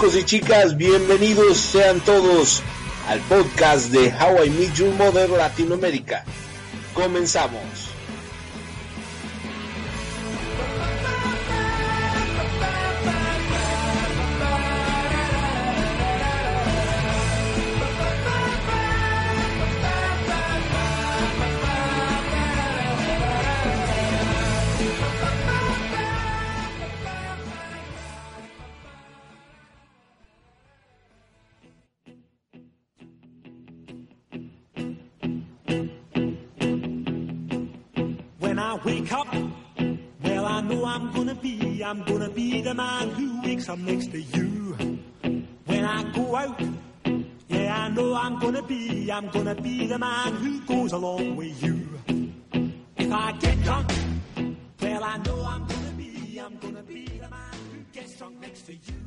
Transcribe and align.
Chicos 0.00 0.16
y 0.16 0.24
chicas, 0.24 0.76
bienvenidos 0.78 1.58
sean 1.58 2.00
todos 2.00 2.62
al 3.06 3.20
podcast 3.20 3.90
de 3.90 4.08
How 4.08 4.42
I 4.42 4.48
Meet 4.48 4.72
Your 4.72 4.94
Mother 4.94 5.28
Latinoamérica. 5.28 6.24
Comenzamos. 6.94 7.89
The 42.70 42.74
man 42.76 43.10
who 43.10 43.42
wakes 43.42 43.68
up 43.68 43.80
next 43.80 44.12
to 44.12 44.22
you. 44.22 44.76
When 45.66 45.84
I 45.84 46.04
go 46.12 46.36
out, 46.36 46.60
yeah, 47.48 47.86
I 47.86 47.88
know 47.88 48.14
I'm 48.14 48.38
gonna 48.38 48.62
be, 48.62 49.10
I'm 49.10 49.28
gonna 49.30 49.56
be 49.56 49.88
the 49.88 49.98
man 49.98 50.36
who 50.36 50.60
goes 50.60 50.92
along 50.92 51.34
with 51.34 51.60
you. 51.64 51.88
If 52.96 53.12
I 53.12 53.32
get 53.32 53.60
drunk, 53.64 53.90
well, 54.80 55.02
I 55.02 55.16
know 55.16 55.44
I'm 55.44 55.66
gonna 55.66 55.94
be, 55.96 56.38
I'm 56.38 56.56
gonna 56.58 56.84
be 56.84 57.06
the 57.06 57.28
man 57.28 57.54
who 57.72 57.80
gets 57.92 58.16
drunk 58.16 58.40
next 58.40 58.62
to 58.66 58.74
you. 58.74 58.99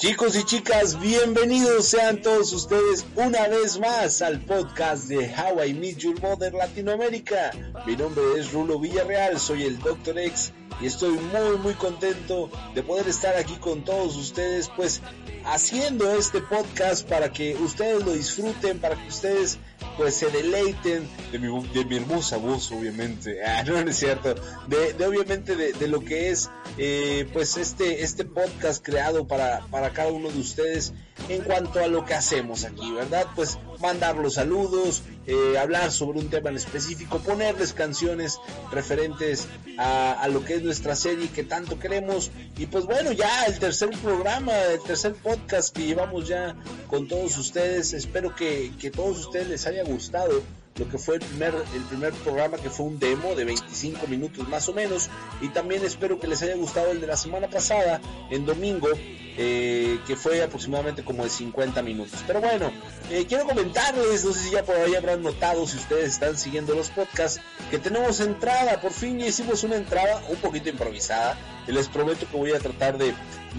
Chicos 0.00 0.34
y 0.34 0.44
chicas, 0.44 0.98
bienvenidos 0.98 1.88
sean 1.88 2.22
todos 2.22 2.54
ustedes 2.54 3.04
una 3.16 3.48
vez 3.48 3.78
más 3.78 4.22
al 4.22 4.40
podcast 4.40 5.08
de 5.08 5.30
How 5.30 5.62
I 5.62 5.74
Meet 5.74 5.98
Your 5.98 6.18
Mother 6.22 6.54
Latinoamérica. 6.54 7.50
Mi 7.84 7.96
nombre 7.96 8.22
es 8.38 8.50
Rulo 8.50 8.78
Villarreal, 8.78 9.38
soy 9.38 9.64
el 9.64 9.78
Dr. 9.78 10.18
X 10.18 10.54
y 10.80 10.86
estoy 10.86 11.10
muy 11.10 11.58
muy 11.58 11.74
contento 11.74 12.50
de 12.74 12.82
poder 12.82 13.08
estar 13.08 13.36
aquí 13.36 13.56
con 13.56 13.84
todos 13.84 14.16
ustedes 14.16 14.70
pues 14.74 15.02
haciendo 15.44 16.10
este 16.14 16.40
podcast 16.40 17.06
para 17.06 17.30
que 17.30 17.54
ustedes 17.56 18.02
lo 18.02 18.14
disfruten, 18.14 18.78
para 18.78 18.96
que 18.96 19.06
ustedes 19.06 19.58
pues 19.96 20.14
se 20.14 20.30
deleiten 20.30 21.08
de 21.32 21.38
mi, 21.38 21.68
de 21.68 21.84
mi 21.84 21.96
hermosa 21.96 22.36
voz 22.36 22.70
obviamente, 22.72 23.44
ah, 23.46 23.62
no, 23.64 23.82
no 23.82 23.90
es 23.90 23.96
cierto, 23.96 24.34
de, 24.66 24.92
de 24.94 25.06
obviamente 25.06 25.56
de, 25.56 25.72
de, 25.72 25.88
lo 25.88 26.00
que 26.00 26.30
es 26.30 26.50
eh, 26.78 27.28
pues 27.32 27.56
este, 27.56 28.02
este 28.02 28.24
podcast 28.24 28.84
creado 28.84 29.26
para, 29.26 29.60
para 29.70 29.90
cada 29.90 30.10
uno 30.10 30.30
de 30.30 30.38
ustedes 30.38 30.92
en 31.28 31.42
cuanto 31.42 31.80
a 31.80 31.86
lo 31.86 32.04
que 32.04 32.14
hacemos 32.14 32.64
aquí, 32.64 32.90
¿verdad? 32.92 33.26
Pues 33.34 33.58
mandar 33.80 34.16
los 34.16 34.34
saludos, 34.34 35.02
eh, 35.26 35.58
hablar 35.58 35.90
sobre 35.90 36.18
un 36.18 36.28
tema 36.28 36.50
en 36.50 36.56
específico, 36.56 37.18
ponerles 37.18 37.72
canciones 37.72 38.38
referentes 38.70 39.48
a, 39.78 40.28
lo 40.30 40.44
que 40.44 40.54
es 40.54 40.62
nuestra 40.62 40.94
serie 40.94 41.28
que 41.28 41.44
tanto 41.44 41.78
queremos. 41.78 42.30
Y 42.58 42.66
pues 42.66 42.84
bueno, 42.84 43.12
ya 43.12 43.44
el 43.44 43.58
tercer 43.58 43.90
programa, 44.02 44.56
el 44.56 44.82
tercer 44.82 45.14
podcast 45.14 45.74
que 45.74 45.86
llevamos 45.86 46.28
ya 46.28 46.54
con 46.88 47.08
todos 47.08 47.36
ustedes. 47.38 47.92
Espero 47.92 48.34
que, 48.34 48.72
que 48.78 48.90
todos 48.90 49.26
ustedes 49.26 49.48
les 49.48 49.66
haya 49.66 49.84
gustado 49.84 50.42
lo 50.80 50.88
que 50.88 50.98
fue 50.98 51.16
el 51.16 51.20
primer, 51.20 52.12
programa 52.24 52.56
que 52.56 52.70
fue 52.70 52.86
un 52.86 52.98
demo 52.98 53.34
de 53.34 53.44
25 53.44 54.06
minutos 54.06 54.48
más 54.48 54.68
o 54.68 54.72
menos 54.72 55.10
y 55.42 55.48
también 55.48 55.84
espero 55.84 56.18
que 56.18 56.26
les 56.26 56.42
haya 56.42 56.56
gustado 56.56 56.90
el 56.90 57.00
de 57.00 57.06
la 57.06 57.18
semana 57.18 57.48
pasada 57.48 58.00
en 58.30 58.46
domingo 58.46 58.88
eh, 59.36 60.00
que 60.06 60.16
fue 60.16 60.42
aproximadamente 60.42 61.04
como 61.04 61.22
de 61.22 61.30
50 61.30 61.82
minutos. 61.82 62.24
Pero 62.26 62.40
bueno 62.40 62.72
eh, 63.10 63.26
quiero 63.28 63.44
comentarles 63.44 64.24
no 64.24 64.32
sé 64.32 64.40
si 64.40 64.50
ya 64.52 64.64
por 64.64 64.74
ahí 64.74 64.94
habrán 64.94 65.22
notado 65.22 65.66
si 65.66 65.76
ustedes 65.76 66.14
están 66.14 66.38
siguiendo 66.38 66.74
los 66.74 66.88
podcasts 66.88 67.42
que 67.70 67.78
tenemos 67.78 68.20
entrada 68.20 68.80
por 68.80 68.92
fin 68.92 69.20
hicimos 69.20 69.62
una 69.64 69.76
entrada 69.76 70.22
un 70.30 70.36
poquito 70.36 70.70
improvisada 70.70 71.36
les 71.72 71.88
prometo 71.88 72.26
que 72.30 72.36
voy 72.36 72.52
a 72.52 72.58
tratar 72.58 72.98
de, 72.98 73.14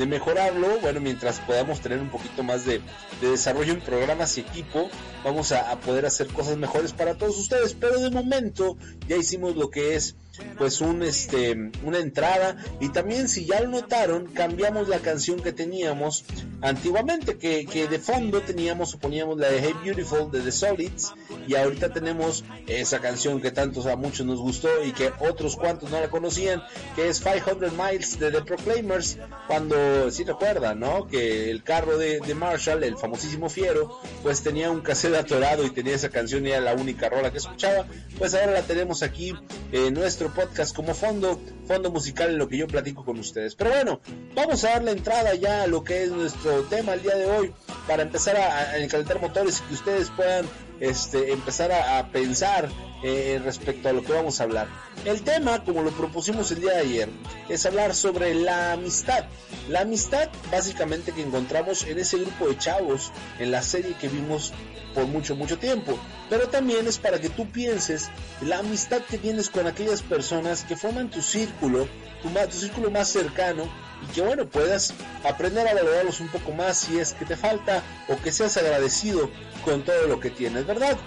mejorarlo. 0.06 0.80
Bueno 0.80 1.00
mientras 1.02 1.40
podamos 1.40 1.82
tener 1.82 2.00
un 2.00 2.10
poquito 2.10 2.44
más 2.44 2.66
de, 2.66 2.82
de 3.22 3.30
desarrollo 3.30 3.74
en 3.74 3.82
programas 3.82 4.38
y 4.38 4.42
equipo 4.42 4.90
vamos 5.24 5.52
a 5.52 5.80
poder 5.80 6.06
hacer 6.06 6.28
cosas 6.28 6.58
mejores 6.58 6.94
para 6.94 7.16
todos 7.16 7.38
ustedes, 7.38 7.74
pero 7.74 8.00
de 8.00 8.10
momento 8.10 8.78
ya 9.08 9.18
hicimos 9.18 9.56
lo 9.56 9.70
que 9.70 9.96
es 9.96 10.16
pues 10.58 10.82
un 10.82 11.04
este 11.04 11.72
una 11.84 12.00
entrada. 12.00 12.58
Y 12.80 12.90
también 12.90 13.28
si 13.28 13.46
ya 13.46 13.62
lo 13.62 13.70
notaron 13.70 14.28
cambiamos 14.28 14.88
la 14.88 15.00
canción 15.00 15.40
que 15.40 15.52
teníamos 15.52 16.26
antiguamente 16.62 17.38
que, 17.38 17.66
que 17.66 17.88
de 17.88 18.00
fondo 18.00 18.42
teníamos 18.42 18.94
o 18.94 19.00
poníamos 19.00 19.38
la 19.38 19.50
de 19.50 19.62
Hey 19.62 19.76
Beautiful 19.84 20.32
de 20.32 20.42
The 20.42 20.52
Solids. 20.52 21.14
Y 21.48 21.56
ahorita 21.56 21.92
tenemos 21.92 22.44
esa 22.68 23.00
canción 23.00 23.42
que 23.42 23.52
tantos 23.52 23.86
a 23.88 23.96
muchos 23.96 24.26
nos 24.26 24.40
gustó 24.40 24.70
y 24.84 24.92
que 24.92 25.12
otros 25.20 25.56
cuantos 25.56 25.90
no 25.90 26.00
la 26.00 26.10
conocían 26.10 26.62
que 26.96 27.10
es 27.10 27.20
500 27.20 27.74
Miles 27.74 28.20
de 28.20 28.32
The 28.32 28.42
Proclaimers 28.42 29.18
cuando 29.48 30.12
si 30.12 30.24
recuerdan 30.24 30.80
no 30.80 31.08
que 31.08 31.50
el 31.50 31.64
carro 31.64 31.98
de, 31.98 32.20
de 32.20 32.36
Marshall 32.36 32.84
el 32.84 32.98
famosísimo 32.98 33.50
Fiero 33.50 34.00
pues 34.24 34.42
tenía 34.42 34.70
un 34.70 34.82
cassette 34.82 35.16
atorado 35.16 35.66
y 35.66 35.72
tenía 35.72 35.96
esa 35.96 36.10
canción 36.10 36.46
y 36.46 36.52
era 36.52 36.62
la 36.62 36.74
única 36.74 37.10
rola 37.10 37.32
que 37.32 37.38
escuchaba. 37.38 37.86
Pues 38.18 38.34
ahora 38.34 38.52
la 38.52 38.62
tenemos 38.62 39.04
aquí 39.04 39.34
en 39.72 39.94
nuestro 39.94 40.31
podcast 40.32 40.76
como 40.76 40.94
fondo, 40.94 41.40
fondo 41.68 41.92
musical 41.92 42.30
en 42.30 42.38
lo 42.38 42.48
que 42.48 42.58
yo 42.58 42.68
platico 42.68 43.06
con 43.06 43.20
ustedes. 43.20 43.56
Pero 43.56 43.72
bueno, 43.72 44.02
vamos 44.36 44.64
a 44.64 44.70
dar 44.70 44.84
la 44.84 44.92
entrada 44.92 45.36
ya 45.36 45.64
a 45.64 45.68
lo 45.68 45.84
que 45.84 46.04
es 46.04 46.12
nuestro 46.12 46.64
tema 46.64 46.94
el 46.94 47.04
día 47.04 47.16
de 47.16 47.26
hoy 47.26 47.54
para 47.88 48.04
empezar 48.04 48.38
a, 48.38 48.72
a 48.72 48.88
calentar 48.88 49.22
motores 49.22 49.60
y 49.60 49.68
que 49.68 49.74
ustedes 49.74 50.10
puedan 50.10 50.46
este, 50.80 51.32
empezar 51.32 51.72
a 51.72 52.12
pensar 52.12 52.70
eh, 53.04 53.42
respecto 53.44 53.90
a 53.90 53.94
lo 53.94 54.04
que 54.04 54.14
vamos 54.14 54.40
a 54.40 54.44
hablar. 54.44 54.68
El 55.06 55.22
tema, 55.24 55.64
como 55.64 55.82
lo 55.82 55.92
propusimos 55.92 56.52
el 56.52 56.62
día 56.62 56.74
de 56.74 56.80
ayer, 56.80 57.10
es 57.50 57.66
hablar 57.66 57.96
sobre 57.96 58.36
la 58.36 58.74
amistad. 58.74 59.26
La 59.70 59.82
amistad 59.82 60.30
básicamente 60.52 61.12
que 61.12 61.22
encontramos 61.22 61.84
en 61.84 62.00
ese 62.00 62.18
grupo 62.18 62.48
de 62.48 62.58
chavos 62.58 63.12
en 63.40 63.52
la 63.52 63.62
serie 63.62 63.96
que 64.00 64.08
vimos 64.08 64.54
por 64.94 65.08
mucho, 65.08 65.36
mucho 65.36 65.58
tiempo. 65.58 65.98
Pero 66.30 66.48
también 66.50 66.88
es 66.88 66.98
para 66.98 67.20
que 67.20 67.30
tú 67.30 67.50
pienses 67.50 68.10
la 68.42 68.60
amistad 68.60 69.02
que 69.02 69.18
tienes 69.18 69.50
con 69.50 69.68
aquellas 69.68 70.02
personas 70.02 70.64
que 70.64 70.76
forman 70.76 71.10
tu 71.10 71.22
círculo, 71.22 71.88
tu, 72.22 72.30
tu 72.30 72.58
círculo 72.58 72.92
más 72.92 73.10
cercano 73.10 73.64
y 74.04 74.14
que 74.14 74.22
bueno, 74.22 74.46
puedas 74.46 74.94
aprender 75.24 75.68
a 75.68 75.74
valorarlos 75.74 76.20
un 76.20 76.28
poco 76.30 76.52
más 76.52 76.78
si 76.78 77.00
es 77.00 77.14
que 77.14 77.26
te 77.26 77.36
falta 77.36 77.84
o 78.08 78.18
que 78.18 78.32
seas 78.32 78.58
agradecido 78.58 79.30
con 79.64 79.84
todo 79.84 80.08
lo 80.08 80.20
que 80.20 80.30
tienes, 80.30 80.66
¿verdad? 80.66 80.98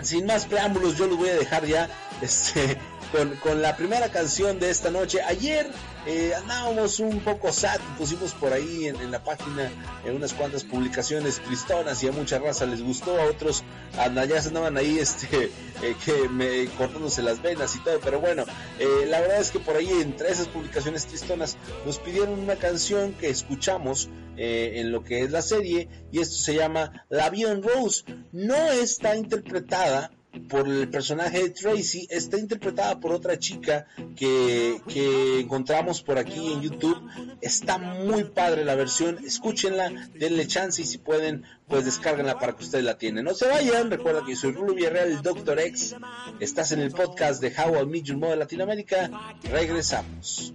Sin 0.00 0.26
más 0.26 0.46
preámbulos, 0.46 0.96
yo 0.96 1.06
los 1.06 1.18
voy 1.18 1.28
a 1.28 1.34
dejar 1.34 1.66
ya 1.66 1.88
este, 2.22 2.78
con, 3.12 3.36
con 3.36 3.62
la 3.62 3.76
primera 3.76 4.10
canción 4.10 4.58
de 4.58 4.70
esta 4.70 4.90
noche. 4.90 5.22
Ayer 5.22 5.70
eh, 6.06 6.34
andábamos 6.34 7.00
un 7.00 7.20
poco 7.20 7.52
sad, 7.52 7.80
pusimos 7.98 8.32
por 8.34 8.52
ahí 8.52 8.86
en, 8.86 8.96
en 8.96 9.10
la 9.10 9.22
página 9.22 9.70
eh, 10.04 10.10
unas 10.10 10.34
cuantas 10.34 10.64
publicaciones 10.64 11.40
cristonas 11.40 12.02
y 12.02 12.08
a 12.08 12.12
mucha 12.12 12.38
raza 12.38 12.66
les 12.66 12.82
gustó, 12.82 13.20
a 13.20 13.24
otros 13.26 13.64
anda, 13.98 14.24
ya 14.24 14.40
andaban 14.40 14.76
ahí 14.76 14.98
este, 15.00 15.50
eh, 15.82 15.94
que 16.04 16.28
me, 16.28 16.66
cortándose 16.76 17.22
las 17.22 17.42
venas 17.42 17.74
y 17.76 17.80
todo, 17.80 18.00
pero 18.00 18.20
bueno, 18.20 18.44
eh, 18.78 19.06
la 19.08 19.20
verdad 19.20 19.40
es 19.40 19.50
que 19.50 19.58
por 19.58 19.76
ahí 19.76 19.90
entre 19.90 20.30
esas 20.30 20.48
publicaciones 20.48 21.06
tristonas 21.06 21.56
nos 21.84 21.98
pidieron 21.98 22.38
una 22.38 22.56
canción 22.56 23.12
que 23.14 23.30
escuchamos 23.30 24.08
eh, 24.36 24.74
en 24.76 24.92
lo 24.92 25.04
que 25.04 25.22
es 25.22 25.30
la 25.30 25.42
serie 25.42 25.88
y 26.10 26.20
esto 26.20 26.36
se 26.36 26.54
llama 26.54 27.04
La 27.08 27.26
Avión 27.26 27.62
Rose. 27.62 28.04
No 28.32 28.56
está 28.72 29.16
interpretada 29.16 30.10
por 30.48 30.68
el 30.68 30.88
personaje 30.88 31.42
de 31.42 31.50
Tracy, 31.50 32.06
está 32.10 32.38
interpretada 32.38 32.98
por 32.98 33.12
otra 33.12 33.38
chica 33.38 33.86
que, 34.16 34.80
que 34.88 35.40
encontramos 35.40 36.02
por 36.02 36.18
aquí 36.18 36.52
en 36.52 36.62
YouTube. 36.62 37.00
Está 37.40 37.78
muy 37.78 38.24
padre 38.24 38.64
la 38.64 38.74
versión, 38.74 39.18
escúchenla, 39.24 39.90
denle 40.14 40.46
chance 40.46 40.80
y 40.82 40.84
si 40.84 40.98
pueden, 40.98 41.44
pues 41.68 41.84
descárganla 41.84 42.38
para 42.38 42.54
que 42.54 42.64
ustedes 42.64 42.84
la 42.84 42.98
tienen. 42.98 43.24
No 43.24 43.34
se 43.34 43.46
vayan, 43.46 43.90
recuerda 43.90 44.24
que 44.24 44.36
soy 44.36 44.52
Rulo 44.52 44.74
Villarreal, 44.74 45.22
Dr. 45.22 45.58
X. 45.60 45.96
Estás 46.40 46.72
en 46.72 46.80
el 46.80 46.92
podcast 46.92 47.40
de 47.40 47.52
How 47.56 47.82
I 47.82 47.86
Meet 47.86 48.04
Your 48.04 48.18
Mother 48.18 48.38
Latinoamérica. 48.38 49.10
Regresamos. 49.44 50.54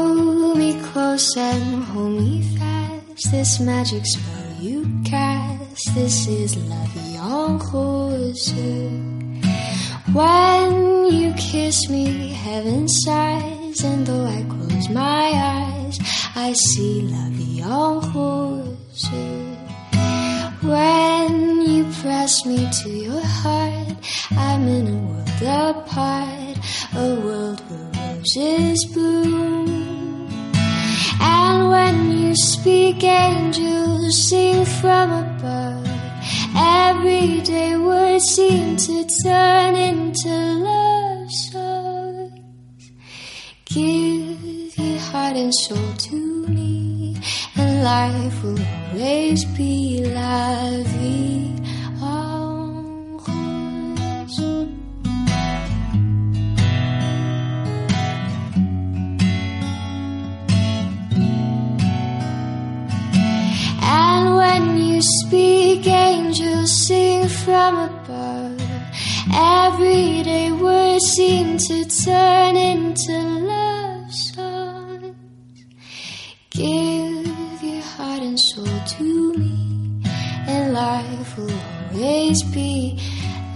close 1.11 1.35
hold 1.91 2.21
me 2.21 2.41
fast. 2.57 3.31
This 3.31 3.59
magic 3.59 4.05
spell 4.05 4.55
you 4.61 4.87
cast. 5.03 5.93
This 5.93 6.25
is 6.27 6.55
La 6.69 6.85
Vie 6.93 7.17
en 7.17 7.57
Rose. 7.57 8.53
When 10.13 11.11
you 11.11 11.33
kiss 11.33 11.89
me, 11.89 12.29
heaven 12.29 12.87
sighs, 12.87 13.83
and 13.83 14.07
though 14.07 14.25
I 14.25 14.41
close 14.43 14.87
my 14.89 15.27
eyes, 15.35 15.99
I 16.35 16.53
see 16.53 17.01
La 17.01 17.27
Vie 17.31 17.61
en 17.61 17.99
Rose. 18.13 19.09
When 20.61 21.61
you 21.61 21.83
press 22.01 22.45
me 22.45 22.69
to 22.83 22.89
your 22.89 23.21
heart, 23.21 23.97
I'm 24.31 24.65
in 24.65 24.87
a 24.87 24.99
world 25.09 25.75
apart, 25.75 26.57
a 26.95 27.15
world 27.25 27.59
where 27.69 28.15
roses 28.15 28.85
bloom. 28.93 29.80
Speak, 32.33 33.03
angels 33.03 34.29
sing 34.29 34.63
from 34.63 35.11
above. 35.11 35.85
Everyday 36.55 37.75
words 37.75 38.23
seem 38.23 38.77
to 38.77 39.05
turn 39.23 39.75
into 39.75 40.29
love 40.29 41.29
songs. 41.29 42.91
Give 43.65 44.77
your 44.77 44.99
heart 44.99 45.35
and 45.35 45.53
soul 45.53 45.93
to 45.93 46.47
me, 46.47 47.17
and 47.57 47.83
life 47.83 48.43
will 48.43 48.59
always 48.93 49.43
be 49.43 50.05
la 50.05 50.71
speak, 65.01 65.87
angels 65.87 66.71
sing 66.71 67.27
from 67.27 67.75
above. 67.77 68.61
Everyday 69.33 70.51
words 70.51 71.05
seem 71.05 71.57
to 71.57 71.85
turn 71.85 72.55
into 72.55 73.13
love 73.51 74.11
songs. 74.13 75.15
Give 76.51 77.63
your 77.63 77.81
heart 77.81 78.21
and 78.21 78.39
soul 78.39 78.65
to 78.65 79.33
me, 79.33 80.03
and 80.47 80.73
life 80.73 81.37
will 81.37 81.51
always 81.93 82.43
be 82.43 82.99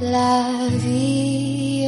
la 0.01 0.69
vie 0.69 1.87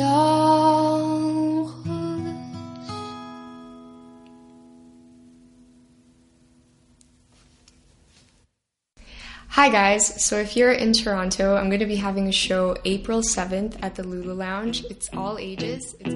Hi 9.58 9.70
guys, 9.70 10.24
so 10.24 10.38
if 10.38 10.56
you're 10.56 10.72
in 10.72 10.94
Toronto, 10.94 11.56
I'm 11.56 11.68
going 11.68 11.80
to 11.80 11.88
be 11.88 11.96
having 11.96 12.28
a 12.28 12.32
show 12.32 12.78
April 12.86 13.24
7th 13.24 13.76
at 13.82 13.96
the 13.96 14.04
Lulu 14.04 14.36
Lounge. 14.36 14.86
It's 14.86 15.10
all 15.18 15.40
ages. 15.40 15.96
It's 16.00 16.14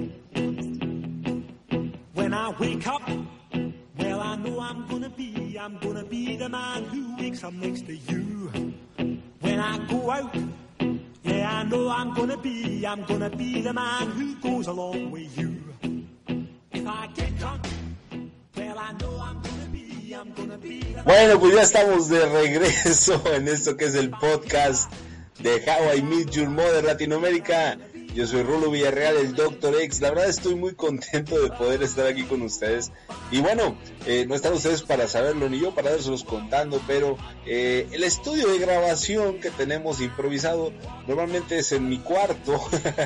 When 2.14 2.34
I 2.34 2.54
wake 2.60 2.86
up, 2.86 3.02
well, 3.98 4.20
I 4.20 4.36
know 4.36 4.60
I'm 4.60 4.86
gonna 4.86 5.10
be, 5.10 5.58
I'm 5.58 5.76
gonna 5.78 6.04
be 6.04 6.36
the 6.36 6.48
man 6.48 6.84
who 6.84 7.16
wakes 7.16 7.42
up 7.42 7.54
next 7.54 7.84
to 7.86 7.96
you. 7.96 8.74
When 9.40 9.58
I 9.58 9.78
go 9.88 10.08
out, 10.08 10.36
yeah, 11.24 11.52
I 11.52 11.64
know 11.64 11.88
I'm 11.88 12.14
gonna 12.14 12.38
be, 12.38 12.86
I'm 12.86 13.02
gonna 13.02 13.28
be 13.28 13.60
the 13.60 13.72
man 13.72 14.06
who 14.10 14.36
goes 14.36 14.68
along 14.68 15.10
with 15.10 15.36
you. 15.36 15.56
If 16.70 16.86
I 16.86 17.08
get 17.08 17.31
Bueno, 21.04 21.40
pues 21.40 21.54
ya 21.54 21.62
estamos 21.62 22.08
de 22.08 22.24
regreso 22.26 23.22
en 23.34 23.48
esto 23.48 23.76
que 23.76 23.86
es 23.86 23.94
el 23.94 24.10
podcast 24.10 24.92
de 25.40 25.54
How 25.54 25.96
I 25.96 26.02
Meet 26.02 26.30
Your 26.30 26.48
Mother 26.48 26.84
Latinoamérica. 26.84 27.76
Yo 28.14 28.26
soy 28.26 28.42
Rulo 28.42 28.70
Villarreal, 28.70 29.16
el 29.16 29.34
Dr. 29.34 29.74
X. 29.80 30.00
La 30.00 30.10
verdad 30.10 30.28
estoy 30.28 30.54
muy 30.54 30.74
contento 30.74 31.40
de 31.40 31.50
poder 31.50 31.82
estar 31.82 32.06
aquí 32.06 32.22
con 32.24 32.42
ustedes. 32.42 32.92
Y 33.32 33.40
bueno, 33.40 33.76
eh, 34.06 34.26
no 34.28 34.34
están 34.34 34.52
ustedes 34.52 34.82
para 34.82 35.08
saberlo 35.08 35.48
ni 35.48 35.60
yo 35.60 35.74
para 35.74 35.90
dárselos 35.90 36.22
contando, 36.22 36.80
pero 36.86 37.16
eh, 37.46 37.88
el 37.90 38.04
estudio 38.04 38.48
de 38.48 38.58
grabación 38.58 39.40
que 39.40 39.50
tenemos 39.50 40.00
improvisado 40.00 40.72
normalmente 41.08 41.58
es 41.58 41.72
en 41.72 41.88
mi 41.88 41.98
cuarto, 41.98 42.60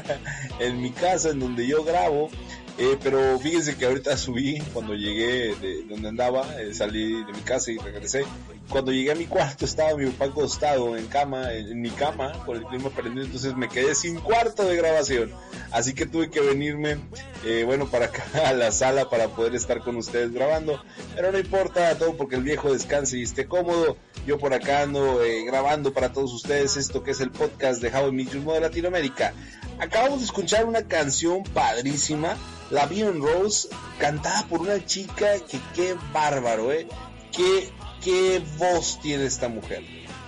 en 0.59 0.83
mi 0.83 0.91
casa, 0.91 1.31
en 1.31 1.41
donde 1.41 1.67
yo 1.67 1.83
grabo. 1.85 2.29
Eh, 2.79 2.99
pero 3.03 3.39
fíjense 3.39 3.77
que 3.77 3.87
ahorita 3.87 4.17
subí 4.17 4.61
cuando 4.73 4.95
llegué 4.95 5.55
de 5.55 5.85
donde 5.89 6.09
andaba, 6.09 6.61
eh, 6.61 6.75
salí 6.75 7.25
de 7.25 7.33
mi 7.33 7.41
casa 7.41 7.73
y 7.73 7.79
regresé. 7.79 8.25
Cuando 8.69 8.93
llegué 8.93 9.13
a 9.13 9.15
mi 9.15 9.27
cuarto 9.27 9.65
estaba 9.65 9.97
mi 9.97 10.07
papá 10.11 10.27
acostado 10.27 10.97
en 10.97 11.07
cama, 11.07 11.53
en, 11.53 11.81
mi 11.81 11.91
cama, 11.91 12.33
con 12.45 12.57
el 12.57 12.65
clima 12.65 12.91
prendido, 12.91 13.25
entonces 13.25 13.57
me 13.57 13.69
quedé 13.69 13.95
sin 13.95 14.19
cuarto 14.19 14.65
de 14.65 14.77
grabación. 14.77 15.33
Así 15.71 15.95
que 15.95 16.07
tuve 16.07 16.31
que 16.31 16.41
venirme, 16.41 16.99
eh, 17.45 17.63
bueno, 17.65 17.87
para 17.87 18.07
acá 18.07 18.25
a 18.47 18.53
la 18.53 18.73
sala 18.73 19.09
para 19.09 19.29
poder 19.29 19.55
estar 19.55 19.81
con 19.81 19.97
ustedes 19.97 20.33
grabando. 20.33 20.83
Pero 21.15 21.33
no 21.33 21.39
importa 21.39 21.97
todo 21.97 22.17
porque 22.17 22.37
el 22.37 22.43
viejo 22.43 22.73
descanse 22.73 23.19
y 23.19 23.23
esté 23.23 23.47
cómodo. 23.47 23.97
Yo 24.27 24.39
por 24.39 24.53
acá 24.53 24.83
ando 24.83 25.23
eh, 25.23 25.45
grabando 25.45 25.93
para 25.93 26.13
todos 26.13 26.33
ustedes 26.33 26.77
esto 26.77 27.05
que 27.05 27.13
es 27.13 27.21
el 27.21 27.31
podcast 27.31 27.81
de 27.81 27.97
How 27.97 28.09
I 28.09 28.13
Meet 28.13 28.35
Mother 28.35 28.63
Latinoamérica. 28.63 29.33
Acabamos 29.79 30.19
de 30.21 30.25
escuchar 30.25 30.65
una 30.65 30.83
canción 30.83 31.45
padrísima, 31.45 32.37
La 32.71 32.87
Bien 32.87 33.21
Rose, 33.21 33.69
cantada 33.99 34.47
por 34.49 34.63
una 34.63 34.85
chica 34.85 35.35
que 35.49 35.61
qué 35.75 35.95
bárbaro, 36.13 36.73
eh. 36.73 36.89
Qué, 37.31 37.71
qué 38.07 38.41
voz 38.59 39.01
tiene 39.03 39.25
esta 39.27 39.49
mujer. 39.49 39.83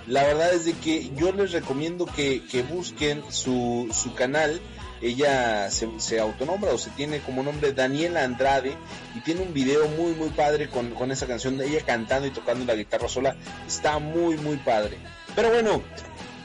La 0.09 0.25
verdad 0.25 0.53
es 0.53 0.65
de 0.65 0.73
que 0.73 1.11
yo 1.17 1.33
les 1.33 1.53
recomiendo 1.53 2.07
que, 2.07 2.43
que 2.51 2.63
busquen 2.63 3.23
su, 3.31 3.89
su 3.93 4.15
canal. 4.15 4.61
Ella 5.01 5.71
se, 5.71 5.89
se 5.99 6.19
autonombra 6.19 6.73
o 6.73 6.79
se 6.79 6.91
tiene 6.91 7.21
como 7.21 7.43
nombre 7.45 7.73
Daniela 7.73 8.25
Andrade 8.25 8.75
y 9.15 9.21
tiene 9.21 9.43
un 9.43 9.55
video 9.55 9.87
muy 9.89 10.13
muy 10.15 10.31
padre 10.31 10.69
con, 10.69 10.91
con 10.91 11.13
esa 11.13 11.27
canción 11.29 11.57
de 11.57 11.69
ella 11.69 11.83
cantando 11.87 12.27
y 12.27 12.31
tocando 12.33 12.65
la 12.65 12.75
guitarra 12.75 13.09
sola. 13.09 13.37
Está 13.67 13.99
muy 14.01 14.37
muy 14.39 14.57
padre. 14.57 14.97
Pero 15.37 15.51
bueno, 15.51 15.83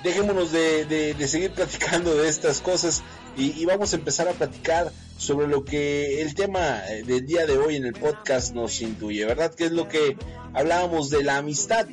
dejémonos 0.03 0.51
de, 0.51 0.85
de- 0.85 1.13
de 1.15 1.27
seguir 1.27 1.51
platicando 1.55 2.13
de 2.15 2.29
estas 2.29 2.59
cosas 2.61 3.01
y, 3.35 3.59
y 3.59 3.65
vamos 3.65 3.93
a 3.93 3.95
empezar 3.95 4.27
a 4.27 4.33
platicar 4.33 4.91
sobre 5.23 5.47
lo 5.47 5.63
que 5.63 6.21
el 6.21 6.35
tema 6.35 6.85
eh, 6.89 7.03
del 7.03 7.25
día 7.25 7.45
de 7.45 7.57
hoy 7.57 7.77
en 7.77 7.85
el 7.85 7.93
podcast 7.93 8.53
nos 8.53 8.81
intuye, 8.81 9.23
¿verdad? 9.25 9.53
Que 9.55 9.65
es 9.65 9.71
lo 9.71 9.87
que 9.87 10.17
hablábamos 10.53 11.09
de 11.09 11.23
la 11.23 11.37
amistad. 11.37 11.87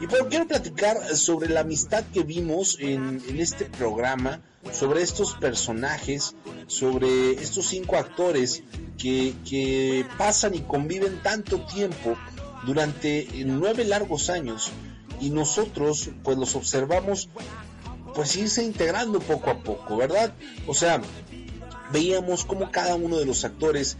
Y 0.00 0.06
pero 0.06 0.28
quiero 0.28 0.46
platicar 0.46 1.16
sobre 1.16 1.48
la 1.48 1.60
amistad 1.60 2.04
que 2.12 2.24
vimos 2.24 2.76
en, 2.78 3.22
en 3.26 3.40
este 3.40 3.64
programa, 3.64 4.42
sobre 4.70 5.00
estos 5.00 5.34
personajes, 5.36 6.36
sobre 6.66 7.32
estos 7.32 7.68
cinco 7.68 7.96
actores 7.96 8.62
que, 8.98 9.34
que 9.48 10.04
pasan 10.18 10.54
y 10.54 10.60
conviven 10.60 11.22
tanto 11.22 11.64
tiempo 11.64 12.18
durante 12.66 13.26
nueve 13.46 13.84
largos 13.84 14.28
años 14.28 14.70
y 15.20 15.30
nosotros 15.30 16.10
pues 16.22 16.36
los 16.36 16.54
observamos 16.54 17.30
pues 18.14 18.36
irse 18.36 18.62
integrando 18.62 19.20
poco 19.20 19.50
a 19.50 19.58
poco, 19.58 19.96
¿verdad? 19.96 20.32
O 20.66 20.74
sea, 20.74 21.00
veíamos 21.92 22.44
como 22.44 22.70
cada 22.70 22.94
uno 22.94 23.18
de 23.18 23.26
los 23.26 23.44
actores 23.44 23.96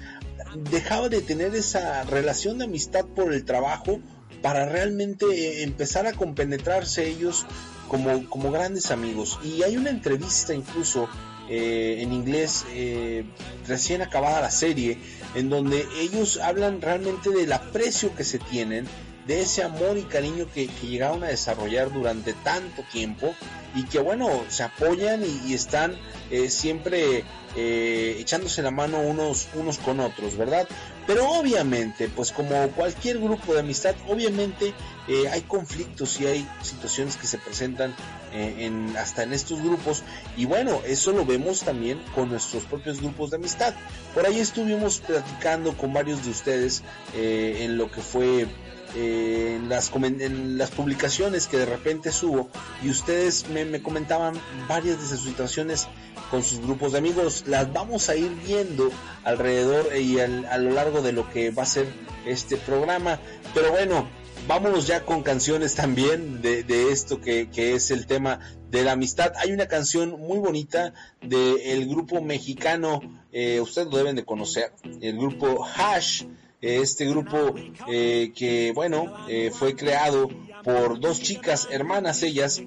dejaba 0.71 1.09
de 1.09 1.21
tener 1.21 1.55
esa 1.55 2.05
relación 2.05 2.59
de 2.59 2.65
amistad 2.65 3.05
por 3.05 3.33
el 3.33 3.45
trabajo 3.45 4.01
para 4.43 4.67
realmente 4.67 5.27
eh, 5.27 5.63
empezar 5.63 6.07
a 6.07 6.13
compenetrarse 6.13 7.09
ellos 7.09 7.47
como, 7.89 8.29
como 8.29 8.51
grandes 8.51 8.91
amigos. 8.91 9.39
Y 9.43 9.63
hay 9.63 9.77
una 9.77 9.91
entrevista 9.91 10.55
incluso 10.55 11.09
eh, 11.49 11.99
en 12.01 12.13
inglés 12.13 12.65
eh, 12.71 13.25
recién 13.67 14.03
acabada 14.03 14.41
la 14.41 14.51
serie 14.51 14.99
en 15.35 15.51
donde 15.51 15.87
ellos 16.01 16.39
hablan 16.39 16.81
realmente 16.81 17.31
del 17.31 17.53
aprecio 17.53 18.15
que 18.15 18.25
se 18.25 18.39
tienen 18.39 18.87
de 19.27 19.43
ese 19.43 19.63
amor 19.63 19.97
y 19.99 20.03
cariño 20.03 20.47
que, 20.53 20.69
llegaron 20.83 21.25
a 21.25 21.29
desarrollar 21.29 21.93
durante 21.93 22.33
tanto 22.33 22.83
tiempo 22.93 23.35
y 23.75 23.85
que 23.85 23.99
bueno, 23.99 24.29
se 24.49 24.63
apoyan 24.63 25.23
y, 25.25 25.55
están 25.55 25.97
eh, 26.31 26.51
siempre 26.51 27.25
eh, 27.57 28.17
echándose 28.19 28.63
la 28.63 28.73
mano 28.73 28.99
unos, 28.99 29.47
unos 29.55 29.79
con 29.79 30.01
otros, 30.01 30.37
¿verdad? 30.37 30.67
Pero 31.07 31.29
obviamente, 31.31 32.09
pues 32.09 32.33
como 32.33 32.69
cualquier 32.71 33.21
grupo 33.21 33.55
de 33.55 33.61
amistad, 33.61 33.95
obviamente 34.09 34.75
eh, 35.07 35.29
hay 35.31 35.43
conflictos 35.43 36.21
y 36.21 36.27
hay 36.27 36.49
situaciones 36.63 37.17
que 37.17 37.29
se 37.29 37.39
presentan 37.39 37.95
eh, 38.33 38.57
en, 38.59 38.97
hasta 38.97 39.23
en 39.23 39.33
estos 39.33 39.63
grupos. 39.63 40.03
Y 40.37 40.47
bueno, 40.47 40.81
eso 40.85 41.13
lo 41.13 41.25
vemos 41.25 41.61
también 41.61 42.03
con 42.13 42.29
nuestros 42.29 42.65
propios 42.65 43.01
grupos 43.01 43.31
de 43.31 43.37
amistad. 43.37 43.73
Por 44.15 44.27
ahí 44.27 44.41
estuvimos 44.41 44.99
platicando 44.99 45.77
con 45.77 45.93
varios 45.93 46.25
de 46.25 46.31
ustedes 46.31 46.83
en 47.15 47.79
lo 47.79 47.89
que 47.89 48.01
fue 48.01 48.49
las, 48.95 49.93
en 49.95 50.59
las 50.59 50.71
publicaciones 50.71 51.47
que 51.49 51.57
de 51.57 51.67
repente 51.67 52.13
subo 52.13 52.49
y 52.83 52.91
ustedes 52.91 53.49
me, 53.49 53.65
me 53.65 53.83
comentaban 53.83 54.35
varias 54.69 55.01
de 55.01 55.17
sus 55.17 55.27
situaciones 55.27 55.89
con 56.31 56.43
sus 56.43 56.61
grupos 56.61 56.93
de 56.93 56.99
amigos. 56.99 57.45
Las 57.47 57.73
vamos 57.73 58.09
a 58.09 58.17
ir 58.17 58.31
viendo 58.47 58.91
alrededor 59.25 59.97
y 59.97 60.19
a 60.19 60.59
lo 60.59 60.71
largo 60.71 61.03
de 61.03 61.13
lo 61.13 61.31
que 61.31 61.51
va 61.51 61.65
a 61.65 61.67
ser 61.67 61.87
este 62.27 62.57
programa. 62.57 63.19
Pero 63.55 63.71
bueno, 63.71 64.09
vámonos 64.47 64.87
ya 64.87 65.05
con 65.05 65.23
canciones 65.23 65.75
también 65.75 66.43
de, 66.43 66.89
esto 66.91 67.21
que, 67.21 67.49
es 67.55 67.91
el 67.91 68.07
tema 68.07 68.41
de 68.71 68.83
la 68.83 68.93
amistad. 68.93 69.33
Hay 69.37 69.53
una 69.53 69.67
canción 69.67 70.11
muy 70.21 70.39
bonita 70.39 70.93
del 71.23 71.89
grupo 71.89 72.21
mexicano, 72.21 73.01
eh, 73.33 73.61
ustedes 73.61 73.89
lo 73.89 73.97
deben 73.97 74.17
de 74.17 74.25
conocer, 74.25 74.73
el 75.01 75.17
grupo 75.17 75.65
Hash 75.65 76.25
este 76.65 77.07
grupo 77.07 77.55
eh, 77.89 78.33
que 78.35 78.73
bueno 78.73 79.15
eh, 79.29 79.51
fue 79.53 79.77
creado 79.77 80.31
por 80.63 80.99
dos 80.99 81.21
chicas 81.21 81.69
hermanas 81.71 82.23
ellas 82.23 82.63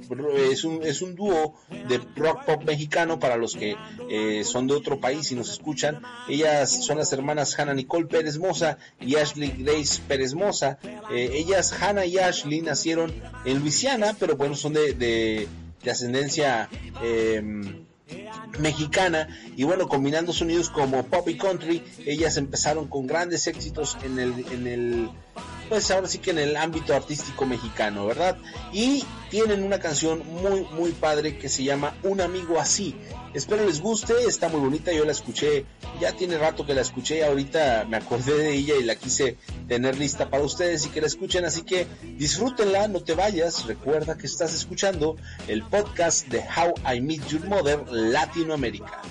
es 0.52 0.64
un, 0.64 0.84
es 0.84 1.02
un 1.02 1.16
dúo 1.16 1.56
de 1.90 2.00
rock 2.16 2.46
pop 2.46 2.64
mexicano 2.64 3.20
para 3.20 3.38
los 3.38 3.56
que 3.56 3.76
eh, 4.10 4.44
son 4.44 4.68
de 4.68 4.76
otro 4.76 5.00
país 5.00 5.32
y 5.32 5.36
nos 5.36 5.50
escuchan. 5.50 6.02
Ellas 6.30 6.86
son 6.86 7.00
las 7.00 7.12
hermanas 7.12 7.58
Hannah 7.58 7.74
Nicole 7.74 8.06
Pérez 8.06 8.38
Moza 8.38 8.78
y 9.00 9.16
Ashley 9.16 9.56
Grace 9.58 10.00
Pérez 10.08 10.36
Moza. 10.36 10.78
Ellas 11.12 11.74
Hannah 11.74 12.06
y 12.06 12.20
Ashley 12.20 12.62
nacieron 12.62 13.12
en 13.46 13.60
Luisiana 13.60 14.16
pero 14.20 14.38
bueno 14.38 14.56
son 14.56 14.74
de, 14.74 14.94
de, 14.94 15.48
de 15.84 15.92
ascendencia 15.92 16.70
mexicana. 18.60 19.28
Y 19.56 19.64
bueno 19.64 19.88
combinando 19.88 20.34
sonidos 20.34 20.70
como 20.70 21.04
pop 21.04 21.28
y 21.30 21.38
country 21.38 21.84
ellas 22.06 22.38
empezaron 22.38 22.88
con 22.88 23.08
grandes 23.08 23.48
éxitos 23.48 23.98
en 24.04 24.20
el 24.20 24.46
en 24.52 24.68
el 24.68 25.10
pues 25.70 25.92
ahora 25.92 26.08
sí 26.08 26.20
que 26.20 26.32
en 26.32 26.40
el 26.40 26.56
ámbito 26.56 26.96
artístico 26.96 27.46
mexicano 27.46 28.06
verdad 28.06 28.38
y 28.72 29.04
tienen 29.30 29.64
una 29.64 29.80
canción 29.80 30.24
muy 30.26 30.66
muy 30.72 30.92
padre 30.92 31.38
que 31.38 31.50
se 31.50 31.64
llama 31.64 31.96
un 32.04 32.22
amigo 32.22 32.60
así 32.60 32.96
Espero 33.38 33.68
les 33.68 33.82
guste, 33.82 34.16
está 34.26 34.50
muy 34.50 34.60
bonita, 34.60 34.92
yo 34.92 35.06
la 35.06 35.12
escuché, 35.12 35.64
ya 36.02 36.12
tiene 36.12 36.40
rato 36.40 36.66
que 36.66 36.74
la 36.74 36.82
escuché, 36.82 37.24
ahorita 37.24 37.86
me 37.88 37.98
acordé 37.98 38.36
de 38.36 38.56
ella 38.56 38.74
y 38.80 38.84
la 38.84 38.96
quise 38.96 39.38
tener 39.68 39.96
lista 39.96 40.32
para 40.32 40.44
ustedes 40.44 40.88
y 40.88 40.90
que 40.90 41.02
la 41.02 41.06
escuchen, 41.06 41.46
así 41.46 41.62
que 41.62 41.86
disfrútenla, 42.18 42.88
no 42.88 43.02
te 43.02 43.14
vayas, 43.14 43.68
recuerda 43.68 44.18
que 44.18 44.26
estás 44.26 44.56
escuchando 44.56 45.18
el 45.48 45.62
podcast 45.62 46.30
de 46.30 46.40
How 46.40 46.96
I 46.96 47.00
Meet 47.00 47.28
Your 47.28 47.48
Mother 47.48 47.84
Latinoamérica. 47.92 49.04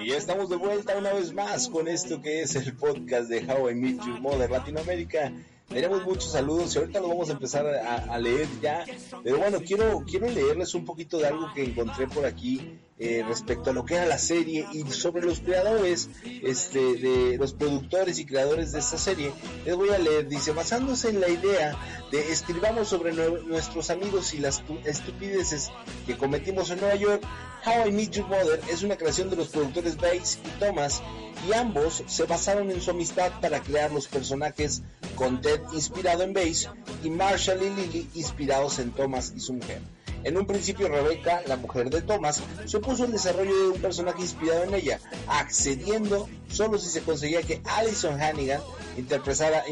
Y 0.00 0.06
ya 0.08 0.16
estamos 0.16 0.48
de 0.48 0.56
vuelta 0.56 0.96
una 0.96 1.12
vez 1.12 1.32
más 1.32 1.68
con 1.68 1.86
esto 1.86 2.20
que 2.20 2.42
es 2.42 2.56
el 2.56 2.74
podcast 2.74 3.28
de 3.28 3.44
How 3.46 3.70
I 3.70 3.74
Meet 3.74 4.04
Your 4.04 4.20
Mother 4.20 4.50
Latinoamérica. 4.50 5.32
Tenemos 5.68 6.04
muchos 6.04 6.32
saludos 6.32 6.74
y 6.74 6.78
ahorita 6.78 7.00
lo 7.00 7.08
vamos 7.08 7.28
a 7.30 7.32
empezar 7.32 7.66
a, 7.66 7.96
a 7.96 8.18
leer 8.18 8.48
ya. 8.60 8.84
Pero 9.22 9.38
bueno, 9.38 9.58
quiero, 9.60 10.04
quiero 10.06 10.28
leerles 10.28 10.74
un 10.74 10.84
poquito 10.84 11.18
de 11.18 11.28
algo 11.28 11.52
que 11.54 11.64
encontré 11.64 12.06
por 12.08 12.24
aquí 12.24 12.78
eh, 13.04 13.24
respecto 13.26 13.70
a 13.70 13.72
lo 13.72 13.84
que 13.84 13.94
era 13.96 14.06
la 14.06 14.18
serie 14.18 14.64
y 14.72 14.88
sobre 14.92 15.22
los 15.26 15.40
creadores, 15.40 16.08
este, 16.42 16.94
de 16.94 17.36
los 17.36 17.52
productores 17.52 18.18
y 18.20 18.24
creadores 18.26 18.70
de 18.72 18.78
esta 18.78 18.96
serie. 18.96 19.32
Les 19.66 19.74
voy 19.74 19.88
a 19.90 19.98
leer, 19.98 20.28
dice, 20.28 20.52
basándose 20.52 21.08
en 21.08 21.20
la 21.20 21.28
idea 21.28 21.76
de 22.12 22.30
escribamos 22.32 22.88
sobre 22.88 23.12
nue- 23.12 23.42
nuestros 23.44 23.90
amigos 23.90 24.34
y 24.34 24.38
las 24.38 24.62
tu- 24.64 24.78
estupideces 24.84 25.70
que 26.06 26.16
cometimos 26.16 26.70
en 26.70 26.78
Nueva 26.80 26.94
York, 26.94 27.22
How 27.66 27.88
I 27.88 27.92
Meet 27.92 28.10
Your 28.12 28.26
Mother 28.28 28.60
es 28.70 28.82
una 28.84 28.96
creación 28.96 29.30
de 29.30 29.36
los 29.36 29.48
productores 29.48 29.96
Bates 29.96 30.38
y 30.44 30.58
Thomas 30.60 31.02
y 31.48 31.52
ambos 31.54 32.04
se 32.06 32.24
basaron 32.24 32.70
en 32.70 32.80
su 32.80 32.90
amistad 32.92 33.32
para 33.40 33.60
crear 33.60 33.90
los 33.92 34.06
personajes 34.06 34.82
con 35.16 35.40
Ted 35.40 35.60
inspirado 35.72 36.22
en 36.22 36.32
Bates 36.34 36.68
y 37.02 37.10
Marshall 37.10 37.62
y 37.62 37.70
Lily 37.70 38.08
inspirados 38.14 38.78
en 38.78 38.90
Thomas 38.92 39.32
y 39.36 39.40
su 39.40 39.54
mujer. 39.54 39.80
En 40.24 40.36
un 40.36 40.46
principio 40.46 40.88
Rebecca, 40.88 41.42
la 41.46 41.56
mujer 41.56 41.90
de 41.90 42.02
Thomas, 42.02 42.42
se 42.64 42.76
opuso 42.76 43.04
al 43.04 43.12
desarrollo 43.12 43.56
de 43.56 43.68
un 43.68 43.80
personaje 43.80 44.22
inspirado 44.22 44.64
en 44.64 44.74
ella, 44.74 45.00
accediendo 45.26 46.28
solo 46.52 46.78
si 46.78 46.88
se 46.88 47.02
conseguía 47.02 47.42
que 47.42 47.60
Alison 47.64 48.20
Hannigan 48.20 48.60
interpretara, 48.96 49.64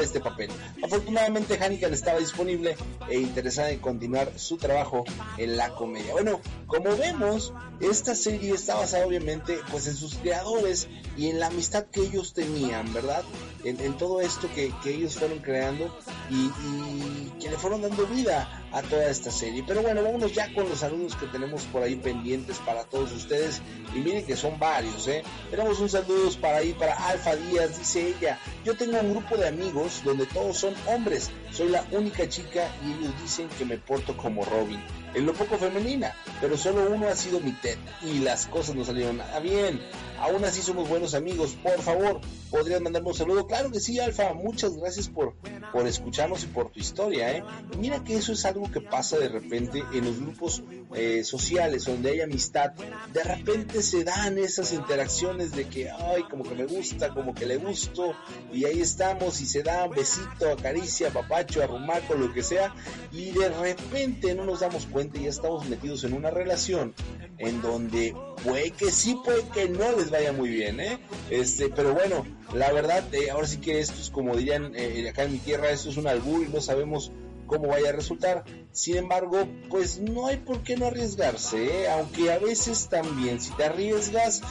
este 0.00 0.20
papel. 0.20 0.50
Afortunadamente 0.82 1.58
Hannigan 1.62 1.92
estaba 1.92 2.18
disponible 2.18 2.76
e 3.08 3.18
interesada 3.18 3.70
en 3.70 3.80
continuar 3.80 4.30
su 4.36 4.56
trabajo 4.56 5.04
en 5.36 5.56
la 5.56 5.70
comedia. 5.70 6.12
Bueno, 6.12 6.40
como 6.66 6.96
vemos, 6.96 7.52
esta 7.80 8.14
serie 8.14 8.52
está 8.52 8.76
basada 8.76 9.06
obviamente 9.06 9.58
pues 9.70 9.86
en 9.86 9.96
sus 9.96 10.14
creadores 10.14 10.88
y 11.16 11.28
en 11.28 11.40
la 11.40 11.48
amistad 11.48 11.86
que 11.86 12.02
ellos 12.02 12.32
tenían, 12.32 12.92
¿verdad? 12.92 13.22
En, 13.64 13.96
todo 13.98 14.20
esto 14.20 14.48
que, 14.54 14.72
ellos 14.86 15.16
fueron 15.16 15.40
creando 15.40 15.94
y, 16.30 17.30
que 17.40 17.50
le 17.50 17.56
fueron 17.56 17.82
dando 17.82 18.06
vida 18.06 18.64
a 18.72 18.82
toda 18.82 19.10
esta 19.10 19.30
serie. 19.30 19.64
Pero 19.66 19.82
bueno, 19.82 20.02
vámonos 20.02 20.32
ya 20.32 20.52
con 20.54 20.68
los 20.68 20.78
saludos 20.78 21.16
que 21.16 21.26
tenemos 21.26 21.62
por 21.64 21.82
ahí 21.82 21.96
pendientes 21.96 22.58
para 22.58 22.84
todos 22.84 23.12
ustedes. 23.12 23.60
Y 23.94 23.98
miren 23.98 24.24
que 24.24 24.36
son 24.36 24.58
varios, 24.58 25.08
¿eh? 25.08 25.22
Tenemos 25.50 25.80
un 25.80 25.88
saludo 25.88 26.27
para 26.36 26.58
ahí 26.58 26.72
para 26.72 26.94
Alfa 27.08 27.36
Díaz, 27.36 27.78
dice 27.78 28.08
ella. 28.08 28.38
Yo 28.64 28.76
tengo 28.76 28.98
un 29.00 29.10
grupo 29.10 29.36
de 29.36 29.48
amigos 29.48 30.02
donde 30.04 30.26
todos 30.26 30.58
son 30.58 30.74
hombres. 30.86 31.30
Soy 31.52 31.68
la 31.68 31.84
única 31.92 32.28
chica 32.28 32.68
y 32.84 32.92
ellos 32.92 33.14
dicen 33.22 33.48
que 33.58 33.64
me 33.64 33.78
porto 33.78 34.16
como 34.16 34.44
Robin. 34.44 34.80
En 35.14 35.26
lo 35.26 35.32
poco 35.32 35.56
femenina, 35.56 36.14
pero 36.40 36.56
solo 36.56 36.90
uno 36.90 37.08
ha 37.08 37.16
sido 37.16 37.40
mi 37.40 37.52
Ted 37.52 37.78
y 38.02 38.18
las 38.18 38.46
cosas 38.46 38.74
no 38.74 38.84
salieron 38.84 39.16
nada 39.16 39.40
bien. 39.40 39.80
Aún 40.20 40.44
así 40.44 40.60
somos 40.60 40.88
buenos 40.88 41.14
amigos. 41.14 41.56
Por 41.62 41.80
favor, 41.80 42.20
¿podrían 42.50 42.82
mandarme 42.82 43.08
un 43.08 43.14
saludo? 43.14 43.46
Claro 43.46 43.70
que 43.70 43.80
sí, 43.80 43.98
Alfa. 43.98 44.34
Muchas 44.34 44.76
gracias 44.76 45.08
por, 45.08 45.34
por 45.72 45.86
escucharnos 45.86 46.44
y 46.44 46.46
por 46.46 46.70
tu 46.70 46.80
historia, 46.80 47.36
¿eh? 47.36 47.42
Mira 47.78 48.02
que 48.02 48.16
eso 48.16 48.32
es 48.32 48.44
algo 48.44 48.70
que 48.70 48.80
pasa 48.80 49.18
de 49.18 49.28
repente 49.28 49.82
en 49.92 50.04
los 50.04 50.20
grupos 50.20 50.62
eh, 50.94 51.24
sociales 51.24 51.84
donde 51.84 52.10
hay 52.10 52.20
amistad. 52.20 52.72
De 53.12 53.22
repente 53.22 53.82
se 53.82 54.04
dan 54.04 54.38
esas 54.38 54.72
interacciones 54.72 55.52
de 55.52 55.68
que, 55.68 55.90
ay, 55.90 56.22
como 56.30 56.44
que 56.44 56.54
me 56.54 56.64
gusta, 56.64 57.12
como 57.14 57.34
que 57.34 57.46
le 57.46 57.56
gusto, 57.56 58.14
y 58.52 58.64
ahí 58.64 58.80
estamos 58.80 59.40
y 59.40 59.46
se 59.46 59.62
da 59.62 59.84
un 59.84 59.94
besito, 59.94 60.50
acaricia, 60.50 61.10
papacho, 61.10 61.62
arrumaco, 61.62 62.14
lo 62.14 62.32
que 62.32 62.42
sea, 62.42 62.74
y 63.12 63.30
de 63.30 63.48
repente 63.48 64.34
no 64.34 64.44
nos 64.44 64.60
damos 64.60 64.86
cuenta 64.86 65.18
y 65.18 65.24
ya 65.24 65.30
estamos 65.30 65.68
metidos 65.68 66.04
en 66.04 66.14
una 66.14 66.30
relación 66.30 66.94
en 67.38 67.62
donde 67.62 68.14
puede 68.44 68.70
que 68.70 68.90
sí, 68.90 69.16
puede 69.24 69.42
que 69.48 69.68
no 69.68 69.92
les 69.96 70.10
vaya 70.10 70.32
muy 70.32 70.48
bien, 70.48 70.80
¿eh? 70.80 70.98
Este, 71.30 71.68
pero 71.68 71.94
bueno, 71.94 72.24
la 72.54 72.72
verdad, 72.72 73.04
eh, 73.12 73.30
ahora 73.30 73.46
sí 73.46 73.58
que 73.58 73.80
esto 73.80 74.00
es 74.00 74.10
como 74.10 74.36
dirían 74.36 74.72
eh, 74.74 75.08
acá 75.08 75.24
en 75.24 75.32
mi 75.32 75.38
tierra, 75.38 75.70
esto 75.70 75.90
es 75.90 75.96
un 75.96 76.06
albur 76.06 76.44
y 76.46 76.48
no 76.48 76.60
sabemos 76.60 77.12
cómo 77.46 77.68
vaya 77.68 77.90
a 77.90 77.92
resultar. 77.92 78.44
Sin 78.72 78.96
embargo, 78.96 79.46
pues 79.68 79.98
no 79.98 80.26
hay 80.26 80.38
por 80.38 80.62
qué 80.62 80.76
no 80.76 80.86
arriesgarse, 80.86 81.82
¿eh? 81.82 81.90
aunque 81.90 82.32
a 82.32 82.38
veces 82.38 82.88
también 82.88 83.40
si 83.40 83.50
te 83.52 83.64
arriesgas, 83.64 84.42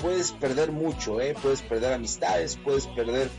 puedes 0.00 0.32
perder 0.32 0.72
mucho, 0.72 1.20
¿eh? 1.20 1.34
puedes 1.40 1.62
perder 1.62 1.92
amistades, 1.92 2.58
puedes 2.62 2.86
perder 2.88 3.30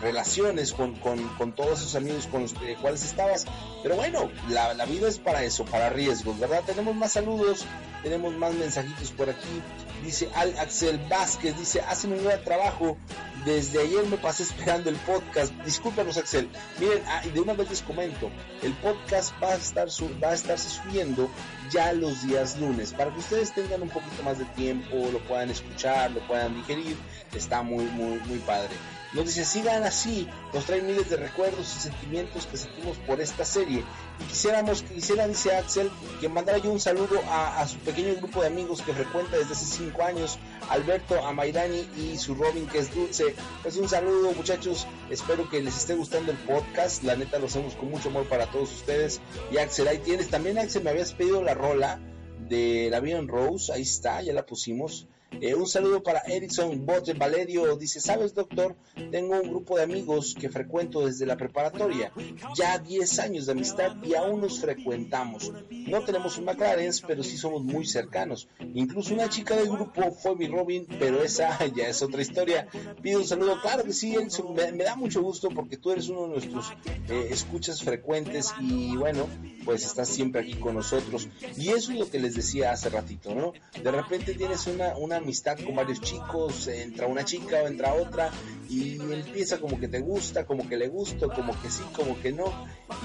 relaciones 0.00 0.72
con, 0.72 0.94
con, 0.96 1.26
con, 1.36 1.54
todos 1.54 1.80
esos 1.80 1.94
amigos 1.96 2.26
con 2.26 2.42
los 2.42 2.54
cuales 2.80 3.04
estabas. 3.04 3.46
Pero 3.82 3.96
bueno, 3.96 4.30
la, 4.48 4.74
la, 4.74 4.84
vida 4.84 5.08
es 5.08 5.18
para 5.18 5.42
eso, 5.42 5.64
para 5.64 5.90
riesgos, 5.90 6.38
¿verdad? 6.38 6.62
Tenemos 6.66 6.94
más 6.94 7.12
saludos, 7.12 7.64
tenemos 8.02 8.34
más 8.34 8.54
mensajitos 8.54 9.10
por 9.12 9.30
aquí. 9.30 9.62
Dice 10.02 10.28
Al 10.34 10.56
Axel 10.58 10.98
Vázquez, 11.08 11.58
dice, 11.58 11.80
hacen 11.80 12.12
un 12.12 12.24
gran 12.24 12.42
trabajo. 12.44 12.96
Desde 13.44 13.80
ayer 13.80 14.04
me 14.06 14.16
pasé 14.16 14.42
esperando 14.42 14.90
el 14.90 14.96
podcast. 14.96 15.52
Discúlpanos, 15.64 16.16
Axel. 16.16 16.48
Miren, 16.80 17.02
ah, 17.06 17.22
y 17.24 17.30
de 17.30 17.40
una 17.40 17.52
vez 17.52 17.70
les 17.70 17.82
comento, 17.82 18.30
el 18.62 18.72
podcast 18.74 19.32
va 19.42 19.50
a 19.50 19.54
estar 19.54 19.88
va 20.22 20.32
a 20.32 20.58
subiendo 20.58 21.30
ya 21.70 21.92
los 21.92 22.26
días 22.26 22.58
lunes 22.58 22.92
para 22.92 23.12
que 23.12 23.20
ustedes 23.20 23.52
tengan 23.54 23.82
un 23.82 23.88
poquito 23.88 24.22
más 24.22 24.38
de 24.38 24.44
tiempo, 24.46 25.08
lo 25.12 25.20
puedan 25.20 25.50
escuchar, 25.50 26.10
lo 26.10 26.20
puedan 26.26 26.54
digerir. 26.56 26.96
Está 27.34 27.62
muy, 27.62 27.84
muy, 27.84 28.18
muy 28.20 28.38
padre. 28.38 28.74
Nos 29.12 29.26
dice, 29.26 29.44
sigan 29.44 29.84
así, 29.84 30.28
nos 30.52 30.64
traen 30.64 30.86
miles 30.86 31.08
de 31.08 31.16
recuerdos 31.16 31.74
y 31.76 31.80
sentimientos 31.80 32.46
que 32.46 32.56
sentimos 32.56 32.98
por 32.98 33.20
esta 33.20 33.44
serie. 33.44 33.84
Y 34.20 34.24
quisiéramos, 34.24 34.82
quisiera, 34.82 35.26
dice 35.28 35.54
Axel, 35.54 35.90
que 36.20 36.28
mandara 36.28 36.58
yo 36.58 36.70
un 36.70 36.80
saludo 36.80 37.20
a, 37.28 37.60
a, 37.60 37.68
su 37.68 37.78
pequeño 37.78 38.14
grupo 38.16 38.40
de 38.40 38.48
amigos 38.48 38.82
que 38.82 38.92
frecuenta 38.92 39.36
desde 39.36 39.52
hace 39.52 39.64
5 39.64 40.02
años, 40.02 40.38
Alberto, 40.68 41.24
Amairani 41.24 41.88
y 41.96 42.18
su 42.18 42.34
Robin 42.34 42.66
que 42.66 42.78
es 42.78 42.94
Dulce. 42.94 43.34
Pues 43.62 43.76
un 43.76 43.88
saludo 43.88 44.32
muchachos, 44.32 44.86
espero 45.10 45.48
que 45.48 45.62
les 45.62 45.76
esté 45.76 45.94
gustando 45.94 46.32
el 46.32 46.38
podcast, 46.38 47.02
la 47.02 47.16
neta 47.16 47.38
lo 47.38 47.46
hacemos 47.46 47.74
con 47.74 47.90
mucho 47.90 48.08
amor 48.08 48.28
para 48.28 48.46
todos 48.46 48.72
ustedes. 48.72 49.20
Y 49.50 49.58
Axel, 49.58 49.88
ahí 49.88 49.98
tienes, 49.98 50.28
también 50.28 50.58
Axel 50.58 50.82
me 50.82 50.90
habías 50.90 51.14
pedido 51.14 51.42
la 51.42 51.54
rola 51.54 52.00
de 52.48 52.88
la 52.90 53.00
Vion 53.00 53.28
Rose, 53.28 53.72
ahí 53.72 53.82
está, 53.82 54.22
ya 54.22 54.32
la 54.32 54.46
pusimos. 54.46 55.06
Eh, 55.40 55.54
un 55.54 55.66
saludo 55.66 56.02
para 56.02 56.20
Erickson 56.20 56.86
Bote 56.86 57.12
Valerio. 57.12 57.76
Dice, 57.76 58.00
¿sabes, 58.00 58.34
doctor? 58.34 58.76
Tengo 59.10 59.40
un 59.40 59.50
grupo 59.50 59.76
de 59.76 59.82
amigos 59.82 60.34
que 60.38 60.48
frecuento 60.48 61.06
desde 61.06 61.26
la 61.26 61.36
preparatoria. 61.36 62.12
Ya 62.56 62.78
10 62.78 63.18
años 63.18 63.46
de 63.46 63.52
amistad 63.52 63.96
y 64.02 64.14
aún 64.14 64.40
nos 64.40 64.60
frecuentamos. 64.60 65.52
No 65.70 66.02
tenemos 66.04 66.38
un 66.38 66.46
McLaren, 66.46 66.92
pero 67.06 67.22
sí 67.22 67.36
somos 67.36 67.62
muy 67.62 67.86
cercanos. 67.86 68.48
Incluso 68.74 69.12
una 69.12 69.28
chica 69.28 69.56
del 69.56 69.68
grupo 69.68 70.10
fue 70.12 70.36
mi 70.36 70.46
Robin, 70.46 70.86
pero 70.98 71.22
esa 71.22 71.58
ya 71.76 71.88
es 71.88 72.02
otra 72.02 72.22
historia. 72.22 72.68
Pido 73.02 73.20
un 73.20 73.26
saludo. 73.26 73.60
Claro 73.60 73.84
que 73.84 73.92
sí, 73.92 74.14
Erickson. 74.14 74.54
Me, 74.54 74.84
da 74.84 74.96
mucho 74.96 75.22
gusto 75.22 75.50
porque 75.50 75.76
tú 75.76 75.90
eres 75.90 76.08
uno 76.08 76.22
de 76.22 76.28
nuestros 76.28 76.72
eh, 77.08 77.28
escuchas 77.30 77.82
frecuentes 77.82 78.54
y 78.60 78.96
bueno, 78.96 79.28
pues 79.64 79.84
estás 79.84 80.08
siempre 80.08 80.40
aquí 80.40 80.54
con 80.54 80.74
nosotros. 80.74 81.28
Y 81.58 81.70
eso 81.70 81.92
es 81.92 81.98
lo 81.98 82.08
que 82.08 82.18
les 82.18 82.34
decía 82.34 82.72
hace 82.72 82.88
ratito, 82.88 83.34
¿no? 83.34 83.52
De 83.82 83.90
repente 83.90 84.34
tienes 84.34 84.66
una 84.66 85.20
amistad 85.26 85.58
con 85.58 85.74
varios 85.74 86.00
chicos, 86.00 86.68
entra 86.68 87.08
una 87.08 87.24
chica 87.24 87.56
o 87.64 87.66
entra 87.66 87.94
otra 87.94 88.30
y 88.68 88.92
empieza 88.94 89.58
como 89.58 89.80
que 89.80 89.88
te 89.88 89.98
gusta, 89.98 90.46
como 90.46 90.68
que 90.68 90.76
le 90.76 90.86
gusto, 90.86 91.28
como 91.28 91.60
que 91.60 91.68
sí, 91.68 91.82
como 91.92 92.20
que 92.20 92.32
no 92.32 92.44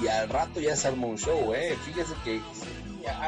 y 0.04 0.08
al 0.08 0.30
rato 0.30 0.60
ya 0.60 0.76
se 0.76 0.88
arma 0.88 1.08
un 1.08 1.18
show, 1.18 1.52
eh. 1.54 1.76
Fíjese 1.84 2.14
que 2.24 2.40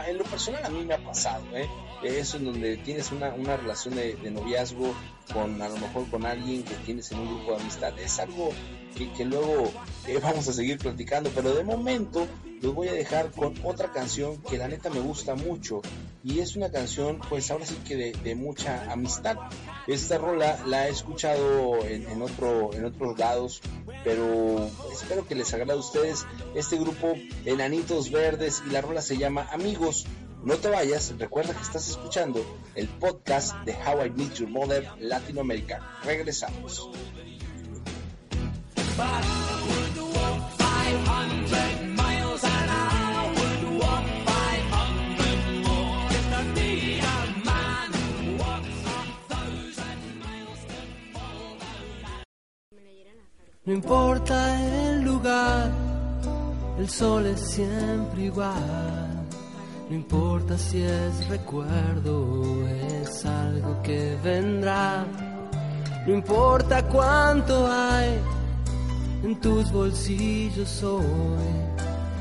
en 0.07 0.17
lo 0.17 0.23
personal 0.25 0.63
a 0.63 0.69
mí 0.69 0.85
me 0.85 0.93
ha 0.93 1.03
pasado, 1.03 1.43
eh. 1.55 1.67
Eso 2.03 2.37
en 2.37 2.45
donde 2.45 2.77
tienes 2.77 3.11
una, 3.11 3.33
una 3.33 3.57
relación 3.57 3.95
de, 3.95 4.15
noviazgo 4.29 4.93
con 5.33 5.59
a 5.59 5.69
lo 5.69 5.77
mejor 5.77 6.07
con 6.11 6.25
alguien 6.25 6.61
que 6.63 6.75
tienes 6.85 7.11
en 7.11 7.19
un 7.19 7.27
grupo 7.27 7.55
de 7.55 7.61
amistad. 7.61 7.97
Es 7.97 8.19
algo 8.19 8.51
que, 8.95 9.11
que 9.13 9.25
luego 9.25 9.71
eh, 10.05 10.19
vamos 10.21 10.47
a 10.47 10.53
seguir 10.53 10.77
platicando, 10.77 11.31
pero 11.33 11.55
de 11.55 11.63
momento 11.63 12.27
los 12.63 12.73
voy 12.73 12.87
a 12.87 12.93
dejar 12.93 13.29
con 13.31 13.53
otra 13.65 13.91
canción 13.91 14.41
que 14.41 14.57
la 14.57 14.69
neta 14.69 14.89
me 14.89 15.01
gusta 15.01 15.35
mucho 15.35 15.81
y 16.23 16.39
es 16.39 16.55
una 16.55 16.71
canción 16.71 17.19
pues 17.27 17.51
ahora 17.51 17.65
sí 17.65 17.75
que 17.85 18.13
de, 18.13 18.35
mucha 18.35 18.89
amistad. 18.89 19.35
Esta 19.85 20.17
rola 20.17 20.57
la 20.65 20.87
he 20.87 20.91
escuchado 20.91 21.85
en 21.85 22.21
otros 22.21 23.19
lados, 23.19 23.61
pero 24.05 24.69
espero 24.93 25.27
que 25.27 25.35
les 25.35 25.53
agrade 25.53 25.73
a 25.73 25.75
ustedes 25.75 26.25
este 26.55 26.77
grupo 26.77 27.15
Enanitos 27.43 28.09
Verdes 28.09 28.63
y 28.65 28.71
la 28.71 28.79
rola 28.79 29.01
se 29.01 29.17
llama 29.17 29.49
Amigos. 29.51 30.05
No 30.45 30.55
te 30.55 30.69
vayas, 30.69 31.13
recuerda 31.17 31.53
que 31.53 31.61
estás 31.61 31.89
escuchando 31.89 32.45
el 32.75 32.87
podcast 32.87 33.55
de 33.65 33.73
How 33.73 34.05
I 34.05 34.09
Meet 34.09 34.33
Your 34.35 34.49
Mother 34.49 34.87
Latinoamérica. 34.99 35.99
Regresamos. 36.05 36.89
No 53.73 53.77
importa 53.77 54.91
el 54.91 55.01
lugar, 55.01 55.71
el 56.77 56.87
sol 56.87 57.25
es 57.25 57.39
siempre 57.39 58.25
igual. 58.25 59.25
No 59.89 59.95
importa 59.95 60.55
si 60.59 60.83
es 60.83 61.27
recuerdo 61.27 62.21
o 62.21 62.67
es 62.67 63.25
algo 63.25 63.81
que 63.81 64.15
vendrá. 64.23 65.07
No 66.05 66.13
importa 66.13 66.87
cuánto 66.87 67.65
hay 67.65 68.19
en 69.23 69.41
tus 69.41 69.71
bolsillos 69.71 70.83
hoy. 70.83 71.03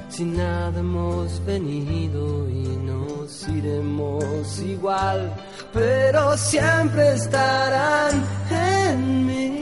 Si 0.08 0.24
nada 0.24 0.80
hemos 0.80 1.44
venido 1.44 2.48
y 2.48 2.64
nos 2.82 3.46
iremos 3.46 4.58
igual, 4.60 5.30
pero 5.70 6.34
siempre 6.38 7.12
estarán 7.12 8.24
en 8.50 9.26
mí. 9.26 9.61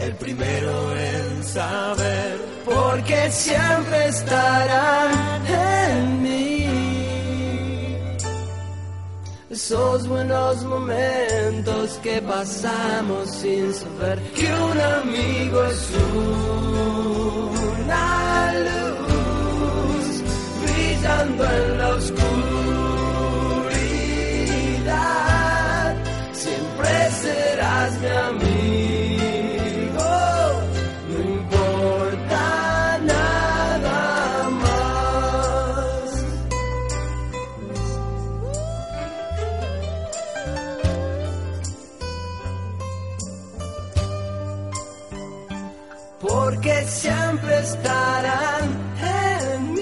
el 0.00 0.14
primero 0.14 0.96
en 0.96 1.44
saber, 1.44 2.38
porque 2.64 3.30
siempre 3.30 4.08
estarán 4.08 5.46
en 5.46 6.22
mí. 6.22 6.66
Esos 9.50 10.06
buenos 10.06 10.62
momentos 10.64 11.98
que 12.02 12.22
pasamos 12.22 13.30
sin 13.30 13.74
saber 13.74 14.20
que 14.34 14.46
un 14.46 14.80
amigo 14.80 15.64
es 15.64 15.90
una 17.84 18.52
luz 18.66 20.22
brillando 20.62 21.44
en 21.44 21.78
la 21.78 21.88
oscuridad. 21.88 22.67
Estarán 47.78 48.64
en 49.02 49.74
mí. 49.74 49.80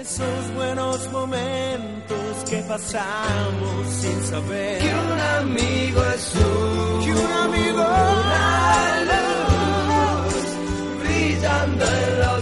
esos 0.00 0.54
buenos 0.54 1.12
momentos 1.12 2.44
que 2.50 2.58
pasamos 2.62 3.86
sin 4.00 4.22
saber 4.24 4.78
Que 4.78 4.94
un 4.94 5.20
amigo 5.40 6.00
es 6.14 6.34
un, 6.34 7.04
que 7.04 7.10
un 7.12 7.32
amigo 7.32 7.82
una 8.20 9.00
luz 9.10 10.44
brillando 11.02 11.84
en 11.84 12.20
la 12.20 12.36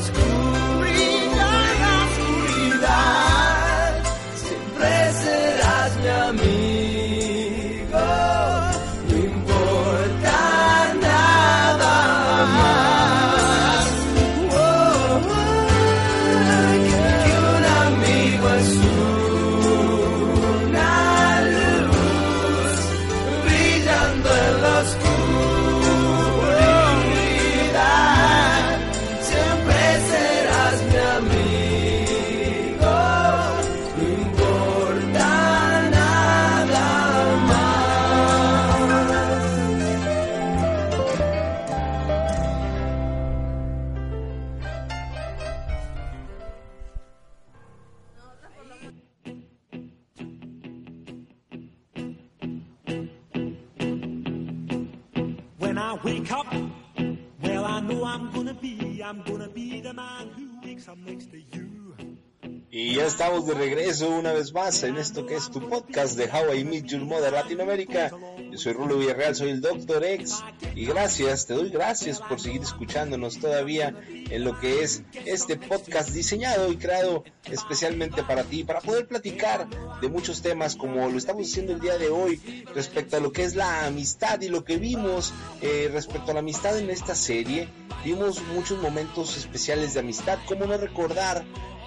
Ya 62.94 63.06
estamos 63.06 63.44
de 63.44 63.54
regreso 63.54 64.08
una 64.08 64.32
vez 64.32 64.52
más 64.52 64.84
en 64.84 64.96
esto 64.98 65.26
que 65.26 65.34
es 65.34 65.50
tu 65.50 65.68
podcast 65.68 66.16
de 66.16 66.26
How 66.26 66.54
I 66.54 66.64
Meet 66.64 66.84
Your 66.86 67.00
Mother 67.00 67.32
Latinoamérica. 67.32 68.12
Yo 68.52 68.56
soy 68.56 68.72
Rulo 68.72 68.98
Villarreal, 68.98 69.34
soy 69.34 69.50
el 69.50 69.60
Doctor 69.60 70.04
X 70.04 70.44
y 70.76 70.86
gracias, 70.86 71.46
te 71.46 71.54
doy 71.54 71.70
gracias 71.70 72.20
por 72.20 72.40
seguir 72.40 72.62
escuchándonos 72.62 73.40
todavía 73.40 74.00
en 74.08 74.44
lo 74.44 74.60
que 74.60 74.84
es 74.84 75.02
este 75.24 75.56
podcast 75.56 76.10
diseñado 76.10 76.70
y 76.70 76.76
creado 76.76 77.24
especialmente 77.50 78.22
para 78.22 78.44
ti, 78.44 78.62
para 78.62 78.80
poder 78.80 79.08
platicar 79.08 79.66
de 80.00 80.08
muchos 80.08 80.40
temas 80.40 80.76
como 80.76 81.08
lo 81.08 81.18
estamos 81.18 81.50
haciendo 81.50 81.72
el 81.72 81.80
día 81.80 81.98
de 81.98 82.10
hoy 82.10 82.40
respecto 82.76 83.16
a 83.16 83.20
lo 83.20 83.32
que 83.32 83.42
es 83.42 83.56
la 83.56 83.86
amistad 83.86 84.40
y 84.40 84.48
lo 84.48 84.62
que 84.62 84.76
vimos 84.76 85.34
eh, 85.62 85.90
respecto 85.92 86.30
a 86.30 86.34
la 86.34 86.40
amistad 86.40 86.78
en 86.78 86.90
esta 86.90 87.16
serie. 87.16 87.68
Vimos 88.04 88.40
muchos 88.54 88.80
momentos 88.80 89.36
especiales 89.36 89.94
de 89.94 90.00
amistad, 90.00 90.38
como 90.46 90.66
no 90.66 90.76
recordar 90.76 91.44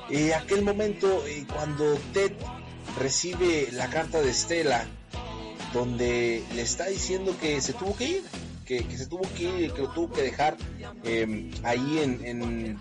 eh, 0.09 0.33
aquel 0.33 0.61
momento 0.63 1.25
eh, 1.27 1.45
cuando 1.51 1.95
Ted 2.13 2.31
recibe 2.99 3.69
la 3.71 3.89
carta 3.89 4.21
de 4.21 4.29
Estela 4.29 4.87
donde 5.73 6.43
le 6.55 6.61
está 6.61 6.87
diciendo 6.87 7.35
que 7.39 7.61
se 7.61 7.73
tuvo 7.73 7.95
que 7.95 8.05
ir, 8.05 8.23
que, 8.65 8.97
se 8.97 9.05
tuvo 9.05 9.23
que 9.35 9.43
ir, 9.43 9.73
que 9.73 9.81
lo 9.81 9.89
tuvo 9.89 10.11
que 10.11 10.21
dejar 10.21 10.57
eh, 11.03 11.51
ahí 11.63 11.99
en, 11.99 12.25
en, 12.25 12.79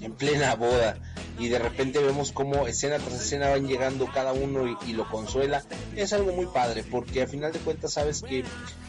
en 0.00 0.12
plena 0.12 0.54
boda. 0.54 0.96
Y 1.36 1.48
de 1.48 1.58
repente 1.58 1.98
vemos 1.98 2.30
cómo 2.30 2.68
escena 2.68 2.98
tras 2.98 3.20
escena 3.20 3.50
van 3.50 3.66
llegando 3.66 4.06
cada 4.06 4.32
uno 4.32 4.78
y, 4.86 4.92
lo 4.92 5.08
consuela. 5.10 5.64
Es 5.96 6.12
algo 6.12 6.32
muy 6.32 6.46
padre 6.46 6.84
porque 6.84 7.22
a 7.22 7.26
final 7.26 7.52
de 7.52 7.58
cuentas 7.58 7.94
sabes 7.94 8.22
que 8.22 8.44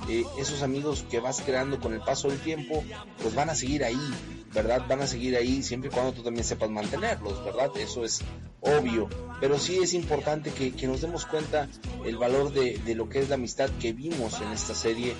eh, 0.10 0.24
esos 0.40 0.62
amigos 0.62 1.06
que 1.10 1.20
vas 1.20 1.42
creando 1.42 1.80
con 1.80 1.94
el 1.94 2.02
paso 2.02 2.28
del 2.28 2.40
tiempo 2.40 2.84
pues 3.22 3.34
van 3.34 3.50
a 3.50 3.56
seguir 3.56 3.84
ahí, 3.84 4.14
¿verdad? 4.56 4.84
Van 4.88 5.02
a 5.02 5.08
seguir 5.08 5.36
ahí 5.36 5.62
siempre 5.62 5.90
y 5.90 5.94
cuando 5.94 6.14
tú 6.14 6.24
también 6.24 6.46
sepas 6.46 6.70
mantenerlos, 6.70 7.44
¿verdad? 7.44 7.70
Eso 7.78 8.06
es 8.06 8.22
obvio. 8.62 9.10
Pero 9.42 9.60
sí 9.60 9.78
es 9.78 9.94
importante 9.94 10.52
que, 10.52 10.72
que 10.72 10.88
nos 10.88 11.02
demos 11.02 11.26
cuenta 11.26 11.68
el 12.06 12.18
valor 12.18 12.54
de, 12.54 12.80
de 12.86 12.96
lo 12.96 13.10
que 13.10 13.20
es 13.20 13.30
la 13.30 13.36
amistad 13.36 13.70
que 13.82 13.92
vimos 13.92 14.40
en 14.42 14.52
esta 14.54 14.74
serie. 14.74 15.14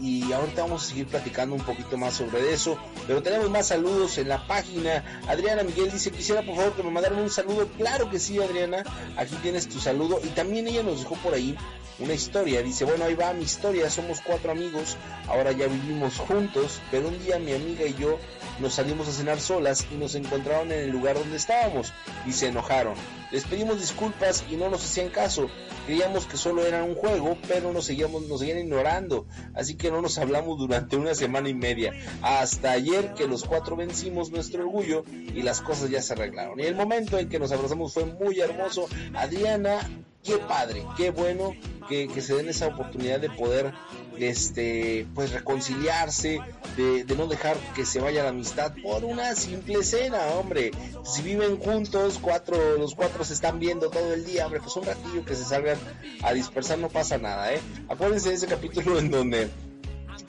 Y, 0.00 0.26
y 0.26 0.32
ahorita 0.32 0.62
vamos 0.62 0.84
a 0.84 0.88
seguir 0.90 1.06
platicando 1.06 1.56
un 1.56 1.62
poquito 1.62 1.96
más 1.96 2.14
sobre 2.14 2.52
eso. 2.52 2.78
Pero 3.06 3.22
tenemos 3.22 3.50
más 3.50 3.68
saludos 3.68 4.18
en 4.18 4.28
la 4.28 4.46
página. 4.46 5.02
Adriana 5.28 5.62
Miguel 5.62 5.90
dice, 5.90 6.10
quisiera 6.10 6.42
por 6.42 6.56
favor 6.56 6.74
que 6.74 6.82
me 6.82 6.90
mandaran 6.90 7.18
un 7.18 7.30
saludo. 7.30 7.66
Claro 7.78 8.10
que 8.10 8.18
sí, 8.18 8.38
Adriana. 8.38 8.84
Aquí 9.16 9.34
tienes 9.42 9.66
tu 9.66 9.80
saludo. 9.80 10.20
Y 10.22 10.28
también 10.28 10.68
ella 10.68 10.82
nos 10.82 11.00
dejó 11.00 11.16
por 11.16 11.32
ahí 11.32 11.56
una 11.98 12.12
historia. 12.12 12.62
Dice, 12.62 12.84
bueno, 12.84 13.06
ahí 13.06 13.14
va 13.14 13.32
mi 13.32 13.44
historia. 13.44 13.88
Somos 13.90 14.20
cuatro 14.20 14.52
amigos. 14.52 14.96
Ahora 15.26 15.52
ya 15.52 15.66
vivimos 15.66 16.18
juntos. 16.18 16.80
Pero 16.90 17.08
un 17.08 17.22
día 17.24 17.38
mi 17.38 17.52
amiga 17.52 17.86
y 17.86 17.94
yo 17.94 18.18
nos 18.60 18.74
salimos 18.74 19.08
a 19.08 19.12
cenar 19.12 19.40
solas 19.40 19.86
y 19.90 19.96
nos 19.96 20.14
encontraron 20.14 20.70
en 20.72 20.80
el 20.80 20.90
lugar 20.90 21.18
donde 21.18 21.36
estábamos 21.36 21.92
y 22.26 22.32
se 22.32 22.48
enojaron. 22.48 22.94
Les 23.30 23.44
pedimos 23.44 23.80
disculpas 23.80 24.44
y 24.50 24.56
no 24.56 24.70
nos 24.70 24.84
hacían 24.84 25.08
caso. 25.08 25.48
Creíamos 25.86 26.26
que 26.26 26.36
solo 26.36 26.64
era 26.64 26.84
un 26.84 26.94
juego, 26.94 27.36
pero 27.48 27.72
nos 27.72 27.86
seguíamos, 27.86 28.26
nos 28.28 28.40
seguían 28.40 28.58
ignorando. 28.58 29.26
Así 29.54 29.74
que 29.76 29.90
no 29.90 30.00
nos 30.00 30.18
hablamos 30.18 30.58
durante 30.58 30.96
una 30.96 31.14
semana 31.14 31.48
y 31.48 31.54
media. 31.54 31.92
Hasta 32.22 32.70
ayer 32.70 33.14
que 33.14 33.26
los 33.26 33.44
cuatro 33.44 33.76
vencimos 33.76 34.30
nuestro 34.30 34.62
orgullo 34.62 35.04
y 35.10 35.42
las 35.42 35.60
cosas 35.60 35.90
ya 35.90 36.00
se 36.00 36.12
arreglaron. 36.12 36.60
Y 36.60 36.64
el 36.64 36.76
momento 36.76 37.18
en 37.18 37.28
que 37.28 37.38
nos 37.38 37.50
abrazamos 37.52 37.92
fue 37.92 38.04
muy 38.04 38.40
hermoso. 38.40 38.88
Adriana 39.14 39.80
qué 40.24 40.38
padre, 40.38 40.84
qué 40.96 41.10
bueno 41.10 41.52
que, 41.88 42.08
que 42.08 42.20
se 42.20 42.34
den 42.34 42.48
esa 42.48 42.66
oportunidad 42.66 43.20
de 43.20 43.30
poder 43.30 43.72
este 44.18 45.06
pues 45.14 45.32
reconciliarse 45.32 46.40
de, 46.76 47.04
no 47.16 47.26
dejar 47.26 47.56
que 47.74 47.84
se 47.84 48.00
vaya 48.00 48.22
la 48.22 48.30
amistad 48.30 48.72
por 48.82 49.04
una 49.04 49.34
simple 49.34 49.82
cena 49.84 50.18
hombre. 50.38 50.70
Si 51.04 51.22
viven 51.22 51.58
juntos 51.58 52.18
cuatro 52.20 52.78
los 52.78 52.94
cuatro 52.94 53.24
se 53.24 53.34
están 53.34 53.58
viendo 53.58 53.90
todo 53.90 54.14
el 54.14 54.24
día 54.24 54.46
hombre 54.46 54.60
pues 54.60 54.74
un 54.76 54.84
ratillo 54.84 55.24
que 55.24 55.34
se 55.34 55.44
salgan 55.44 55.78
a 56.22 56.32
dispersar 56.32 56.78
no 56.78 56.88
pasa 56.88 57.18
nada 57.18 57.52
eh 57.52 57.60
acuérdense 57.88 58.30
de 58.30 58.34
ese 58.36 58.46
capítulo 58.46 58.98
en 58.98 59.10
donde 59.10 59.50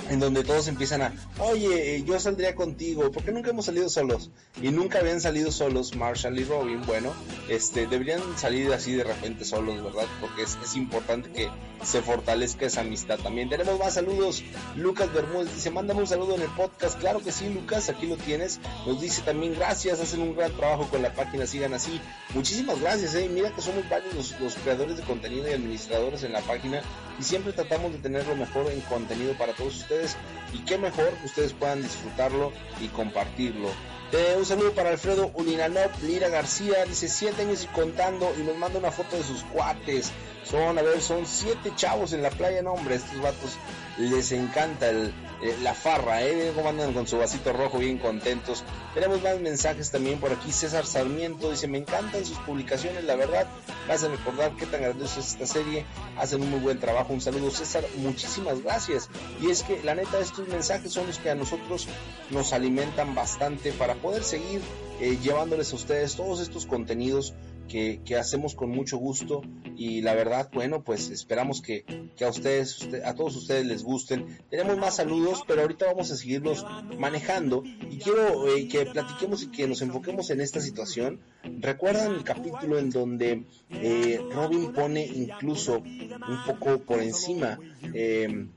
en 0.10 0.20
donde 0.20 0.44
todos 0.44 0.68
empiezan 0.68 1.02
a, 1.02 1.14
oye, 1.40 2.04
yo 2.06 2.20
saldría 2.20 2.56
contigo, 2.56 3.12
porque 3.12 3.32
nunca 3.32 3.50
hemos 3.50 3.66
salido 3.66 3.90
solos? 3.90 4.30
Y 4.62 4.70
nunca 4.70 5.00
habían 5.00 5.22
salido 5.22 5.52
solos 5.52 5.96
Marshall 5.96 6.40
y 6.40 6.44
Robin, 6.44 6.82
bueno, 6.86 7.14
este, 7.50 7.88
deberían 7.88 8.22
salir 8.38 8.72
así 8.74 8.94
de 8.94 9.04
repente 9.04 9.46
solos, 9.46 9.84
¿verdad? 9.84 10.06
Porque 10.22 10.44
es, 10.44 10.58
es 10.64 10.76
importante 10.76 11.32
que 11.32 11.50
se 11.84 12.02
fortalezca 12.02 12.66
esa 12.66 12.82
amistad 12.82 13.20
también. 13.20 13.50
Tenemos 13.50 13.78
más 13.80 13.94
saludos, 13.94 14.44
Lucas 14.76 15.14
Bermúdez 15.14 15.54
dice, 15.54 15.72
mándame 15.72 16.02
un 16.02 16.08
saludo 16.08 16.36
en 16.36 16.42
el 16.42 16.50
podcast, 16.50 17.00
claro 17.00 17.20
que 17.20 17.32
sí, 17.32 17.50
Lucas, 17.50 17.90
aquí 17.90 18.08
lo 18.08 18.18
tienes, 18.18 18.60
nos 18.86 19.02
dice 19.02 19.22
también, 19.22 19.56
gracias, 19.56 20.00
hacen 20.00 20.22
un 20.22 20.36
gran 20.36 20.56
trabajo 20.56 20.88
con 20.88 21.02
la 21.02 21.14
página, 21.14 21.46
sigan 21.46 21.74
así, 21.74 22.00
muchísimas 22.34 22.80
gracias, 22.80 23.16
eh, 23.16 23.30
mira 23.32 23.54
que 23.54 23.62
somos 23.62 23.88
varios 23.90 24.14
los, 24.14 24.40
los 24.40 24.56
creadores 24.56 24.98
de 24.98 25.04
contenido 25.04 25.48
y 25.50 25.54
administradores 25.54 26.24
en 26.24 26.34
la 26.34 26.42
página, 26.42 26.82
y 27.20 27.24
siempre 27.24 27.54
tratamos 27.54 27.94
de 27.94 28.00
tener 28.00 28.26
lo 28.28 28.36
mejor 28.36 28.72
en 28.72 28.82
contenido 28.82 29.34
para 29.38 29.54
todos 29.54 29.85
ustedes 29.86 30.18
y 30.54 30.60
qué 30.60 30.78
mejor 30.78 31.10
que 31.10 31.26
ustedes 31.26 31.54
puedan 31.54 31.82
disfrutarlo 31.82 32.52
y 32.82 32.88
compartirlo. 32.90 33.70
Eh, 34.12 34.36
un 34.38 34.46
saludo 34.46 34.72
para 34.74 34.90
Alfredo 34.90 35.32
Ulinanop, 35.36 35.92
Lira 36.04 36.30
García, 36.30 36.86
dice 36.86 37.08
siete 37.08 37.42
años 37.42 37.64
y 37.64 37.68
contando 37.68 38.34
y 38.40 38.44
nos 38.44 38.58
manda 38.58 38.80
una 38.80 38.92
foto 38.92 39.18
de 39.18 39.24
sus 39.24 39.44
cuates. 39.44 40.12
Son, 40.44 40.78
a 40.78 40.82
ver, 40.82 41.02
son 41.02 41.26
siete 41.26 41.72
chavos 41.76 42.14
en 42.14 42.22
la 42.22 42.30
playa, 42.30 42.62
no 42.62 42.74
hombre, 42.74 42.96
estos 42.96 43.20
vatos 43.20 43.58
les 43.98 44.32
encanta 44.32 44.90
el, 44.90 45.12
eh, 45.42 45.56
la 45.62 45.74
farra, 45.74 46.24
¿eh? 46.24 46.52
Cómo 46.56 46.70
andan 46.70 46.94
con 46.94 47.08
su 47.08 47.18
vasito 47.18 47.52
rojo 47.54 47.78
bien 47.78 47.98
contentos. 47.98 48.64
Tenemos 48.94 49.22
más 49.22 49.40
mensajes 49.40 49.92
también 49.92 50.20
por 50.20 50.32
aquí. 50.32 50.52
César 50.52 50.86
Sarmiento 50.86 51.52
dice, 51.52 51.68
me 51.68 51.78
encantan 51.78 52.26
sus 52.26 52.38
publicaciones, 52.40 53.04
la 53.04 53.16
verdad. 53.16 53.48
Me 53.88 53.94
hacen 53.94 54.12
recordar 54.12 54.56
qué 54.56 54.66
tan 54.66 54.82
grandiosa 54.82 55.20
es 55.20 55.34
esta 55.34 55.46
serie. 55.46 55.86
Hacen 56.18 56.42
un 56.42 56.52
muy 56.52 56.60
buen 56.60 56.80
trabajo. 56.80 57.14
Un 57.14 57.22
saludo, 57.22 57.52
César. 57.52 57.84
Muchísimas 57.98 58.64
gracias. 58.64 59.10
Y 59.42 59.50
es 59.50 59.64
que 59.64 59.84
la 59.84 59.96
neta, 59.96 60.20
estos 60.20 60.48
mensajes 60.48 60.92
son 60.92 61.08
los 61.08 61.20
que 61.20 61.30
a 61.30 61.36
nosotros 61.36 61.88
nos 62.32 62.54
alimentan 62.54 63.14
bastante 63.14 63.72
para 63.74 63.96
poder 63.96 64.24
seguir 64.24 64.62
eh, 65.02 65.18
llevándoles 65.22 65.74
a 65.74 65.76
ustedes 65.76 66.16
todos 66.16 66.40
estos 66.40 66.66
contenidos 66.66 67.34
que, 67.68 68.02
hacemos 68.18 68.56
con 68.56 68.70
mucho 68.70 68.98
gusto 68.98 69.42
y 69.76 70.02
la 70.02 70.14
verdad, 70.14 70.50
bueno, 70.54 70.84
pues 70.84 71.10
esperamos 71.10 71.62
que, 71.62 71.84
que 72.16 72.26
a 72.26 72.30
ustedes, 72.30 72.82
usted, 72.82 73.04
a 73.04 73.14
todos 73.16 73.36
ustedes 73.36 73.66
les 73.66 73.84
gusten. 73.84 74.40
Tenemos 74.50 74.78
más 74.78 74.96
saludos, 74.96 75.44
pero 75.48 75.62
ahorita 75.62 75.86
vamos 75.86 76.12
a 76.12 76.16
seguirlos 76.16 76.66
manejando 76.98 77.64
y 77.90 77.98
quiero 77.98 78.48
eh, 78.48 78.68
que 78.68 78.86
platiquemos 78.86 79.44
y 79.44 79.48
que 79.48 79.68
nos 79.68 79.82
enfoquemos 79.82 80.30
en 80.30 80.42
esta 80.42 80.62
situación. 80.62 81.20
¿Recuerdan 81.44 82.14
el 82.14 82.24
capítulo 82.24 82.80
en 82.80 82.90
donde 82.90 83.46
eh, 83.70 84.20
Robin 84.32 84.72
pone 84.74 85.06
incluso 85.06 85.80
un 85.80 86.44
poco 86.46 86.80
por 86.80 87.02
encima 87.02 87.60
eh, 87.94 88.48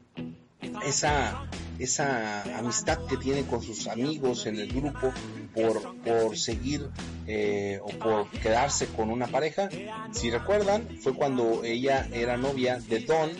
esa 0.87 1.49
esa 1.79 2.43
amistad 2.59 2.99
que 3.07 3.17
tiene 3.17 3.45
con 3.45 3.63
sus 3.63 3.87
amigos 3.87 4.47
en 4.47 4.59
el 4.59 4.69
grupo 4.73 5.13
por, 5.55 5.97
por 6.03 6.37
seguir 6.37 6.89
eh, 7.27 7.79
o 7.83 7.89
por 7.89 8.29
quedarse 8.31 8.87
con 8.87 9.11
una 9.11 9.27
pareja. 9.27 9.69
Si 10.13 10.31
recuerdan, 10.31 10.89
fue 11.03 11.15
cuando 11.15 11.63
ella 11.65 12.09
era 12.13 12.37
novia 12.37 12.79
de 12.79 13.01
Don, 13.01 13.31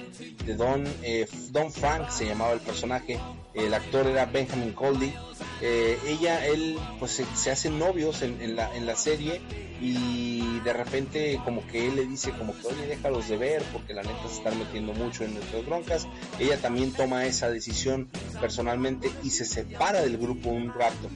de 0.45 0.55
Don, 0.55 0.85
eh, 1.03 1.27
Don 1.51 1.73
Frank 1.73 2.11
se 2.11 2.27
llamaba 2.27 2.53
el 2.53 2.61
personaje, 2.61 3.19
el 3.55 3.73
actor 3.73 4.07
era 4.07 4.27
Benjamin 4.27 4.73
Coldy. 4.73 5.13
Eh, 5.61 5.99
ella, 6.07 6.47
él, 6.47 6.79
pues 6.99 7.13
se, 7.13 7.25
se 7.35 7.51
hacen 7.51 7.79
novios 7.79 8.23
en, 8.23 8.55
la, 8.55 8.75
en 8.77 8.87
la 8.87 8.95
serie 8.95 9.41
y 9.81 10.61
de 10.61 10.73
repente 10.73 11.41
como 11.45 11.67
que 11.67 11.87
él 11.87 11.97
le 11.97 12.05
dice 12.05 12.33
como 12.33 12.53
que 12.57 12.67
oye 12.67 12.87
déjalos 12.87 13.29
de 13.29 13.37
ver 13.37 13.63
porque 13.73 13.95
la 13.95 14.03
neta 14.03 14.29
se 14.29 14.39
están 14.39 14.59
metiendo 14.59 14.93
mucho 14.93 15.25
en 15.25 15.35
nuestras 15.35 15.65
broncas 15.67 16.09
ella 16.41 16.61
también 16.61 16.93
toma 16.93 17.27
esa 17.27 17.49
decisión 17.49 18.09
personalmente 18.41 19.11
y 19.23 19.31
se 19.31 19.45
separa 19.45 20.03
del 20.03 20.19
grupo 20.19 20.51
un 20.51 20.73
rato 20.73 21.11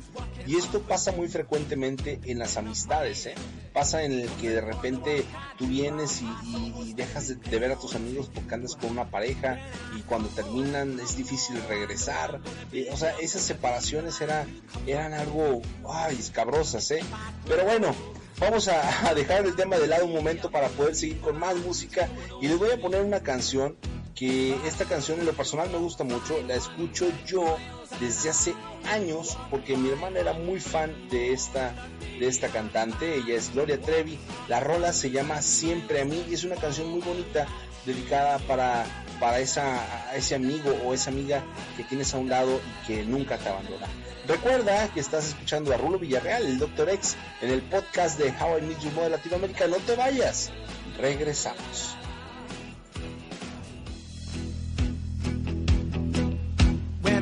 y 0.46 0.56
esto 0.56 0.80
pasa 0.82 1.12
muy 1.12 1.28
frecuentemente 1.28 2.20
en 2.24 2.38
las 2.38 2.56
amistades 2.56 3.26
¿eh? 3.26 3.35
pasa 3.72 4.02
en 4.02 4.12
el 4.12 4.28
que 4.32 4.50
de 4.50 4.61
repente 4.61 5.24
tú 5.56 5.66
vienes 5.66 6.22
y, 6.22 6.92
dejas 6.94 7.28
de, 7.28 7.58
ver 7.58 7.72
a 7.72 7.76
tus 7.76 7.94
amigos 7.94 8.30
porque 8.32 8.54
andas 8.54 8.76
con 8.76 8.90
una 8.90 9.11
pareja 9.11 9.58
y 9.96 10.02
cuando 10.02 10.28
terminan 10.28 11.00
es 11.00 11.16
difícil 11.16 11.56
regresar 11.68 12.40
eh, 12.72 12.88
o 12.92 12.96
sea 12.96 13.14
esas 13.18 13.42
separaciones 13.42 14.20
era, 14.20 14.46
eran 14.87 15.14
algo 15.14 15.62
ay 15.88 16.16
escabrosas 16.18 16.90
¿eh? 16.90 17.00
pero 17.46 17.64
bueno 17.64 17.94
vamos 18.38 18.68
a, 18.68 19.08
a, 19.08 19.14
dejar 19.14 19.46
el 19.46 19.54
tema 19.54 19.78
de 19.78 19.87
lado 19.87 20.04
un 20.04 20.12
momento 20.12 20.50
para 20.50 20.68
poder 20.68 20.94
seguir 20.94 21.20
con 21.20 21.38
más 21.38 21.56
música 21.56 22.08
y 22.40 22.48
les 22.48 22.58
voy 22.58 22.70
a 22.70 22.80
poner 22.80 23.02
una 23.02 23.20
canción 23.20 23.76
que 24.14 24.55
esta 24.66 24.85
canción 24.85 25.20
en 25.20 25.27
lo 25.27 25.33
personal 25.33 25.70
me 25.70 25.79
gusta 25.79 26.05
mucho, 26.05 26.40
la 26.46 26.55
escucho 26.55 27.07
yo 27.27 27.57
desde 28.01 28.31
hace 28.31 28.55
años 28.90 29.38
porque 29.51 29.77
mi 29.77 29.90
hermana 29.90 30.20
era 30.20 30.33
muy 30.33 30.61
fan 30.61 30.94
de 31.11 31.33
esta 31.33 31.75
de 32.18 32.27
esta 32.29 32.48
cantante, 32.48 33.16
ella 33.16 33.35
es 33.35 33.53
Gloria 33.53 33.81
Trevi, 33.81 34.18
la 34.48 34.61
rola 34.61 34.92
se 34.92 35.11
llama 35.11 35.40
Siempre 35.42 36.03
a 36.03 36.05
mí 36.05 36.25
y 36.29 36.35
es 36.35 36.44
una 36.44 36.57
canción 36.57 36.90
muy 36.90 37.01
bonita 37.01 37.46
dedicada 37.85 38.38
para 38.40 38.85
para 39.22 39.38
esa, 39.38 40.16
ese 40.16 40.35
amigo 40.35 40.77
o 40.85 40.94
esa 40.94 41.11
amiga 41.11 41.44
que 41.77 41.85
tienes 41.85 42.12
a 42.12 42.18
un 42.18 42.29
lado 42.29 42.61
y 42.61 42.87
que 42.88 43.05
nunca 43.05 43.38
te 43.38 43.48
abandona. 43.48 43.87
Recuerda 44.27 44.88
que 44.88 44.98
estás 44.98 45.29
escuchando 45.29 45.72
a 45.72 45.77
Rulo 45.77 46.01
Villarreal, 46.01 46.44
el 46.44 46.59
Dr. 46.59 46.90
X, 46.90 47.16
en 47.40 47.51
el 47.51 47.62
podcast 47.62 48.18
de 48.18 48.31
How 48.31 48.59
I 48.59 48.62
Meet 48.62 48.81
Your 48.81 48.92
Mother 48.94 49.11
Latinoamérica. 49.12 49.68
No 49.68 49.77
te 49.77 49.94
vayas. 49.94 50.51
Regresamos. 50.98 51.96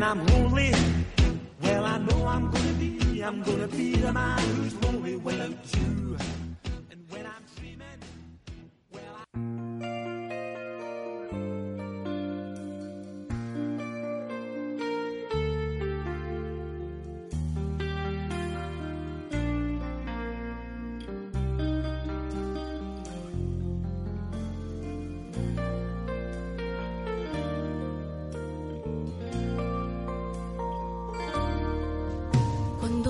When 0.00 0.08
I'm 0.08 0.26
lonely, 0.28 0.72
well 1.60 1.84
I 1.84 1.98
know 1.98 2.26
I'm 2.26 2.50
gonna 2.50 2.72
be, 2.72 3.20
I'm 3.22 3.42
gonna 3.42 3.68
be 3.68 3.96
the 3.96 4.10
man 4.10 4.38
who's 4.56 4.74
lonely 4.82 5.16
without 5.16 5.76
you. 5.76 6.16
And 6.90 7.04
when 7.10 7.26
I'm 7.26 7.44
dreaming, 7.54 8.00
well 8.90 9.18
I 9.34 9.99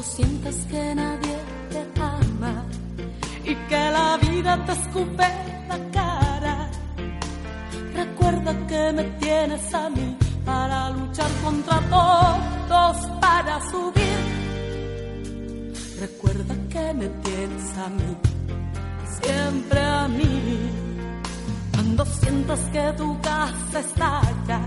Cuando 0.01 0.17
sientas 0.17 0.57
que 0.71 0.95
nadie 0.95 1.37
te 1.69 2.01
ama 2.01 2.65
y 3.45 3.55
que 3.55 3.91
la 3.91 4.17
vida 4.17 4.65
te 4.65 4.73
escupe 4.73 5.29
la 5.69 5.79
cara, 5.93 6.71
recuerda 7.95 8.67
que 8.67 8.93
me 8.95 9.05
tienes 9.21 9.75
a 9.75 9.91
mí 9.91 10.17
para 10.47 10.89
luchar 10.89 11.31
contra 11.45 11.81
todos, 11.91 12.97
para 13.21 13.61
subir. 13.71 14.21
Recuerda 16.01 16.55
que 16.71 16.95
me 16.95 17.09
tienes 17.23 17.77
a 17.77 17.89
mí, 17.91 18.17
siempre 19.21 19.81
a 19.81 20.09
mí. 20.09 20.71
Cuando 21.75 22.07
sientas 22.07 22.61
que 22.73 22.93
tu 22.97 23.21
casa 23.21 23.81
estalla 23.81 24.61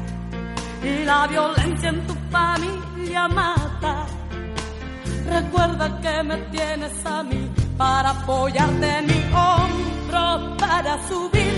y 0.83 1.05
la 1.05 1.25
violencia 1.25 1.89
en 1.89 2.05
tu 2.05 2.13
familia 2.29 3.27
mata 3.29 4.12
Recuerda 5.33 5.99
que 5.99 6.23
me 6.23 6.37
tienes 6.51 7.05
a 7.05 7.23
mí 7.23 7.49
para 7.75 8.11
apoyarte 8.11 8.87
en 8.99 9.07
mi 9.07 9.21
hombro 9.33 10.55
para 10.57 11.07
subir. 11.07 11.55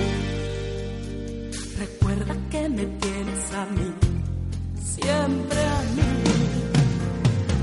Recuerda 1.78 2.36
que 2.50 2.70
me 2.70 2.86
tienes 2.86 3.44
a 3.54 3.66
mí, 3.76 3.94
siempre 4.82 5.60
a 5.60 5.82
mí. 5.96 6.10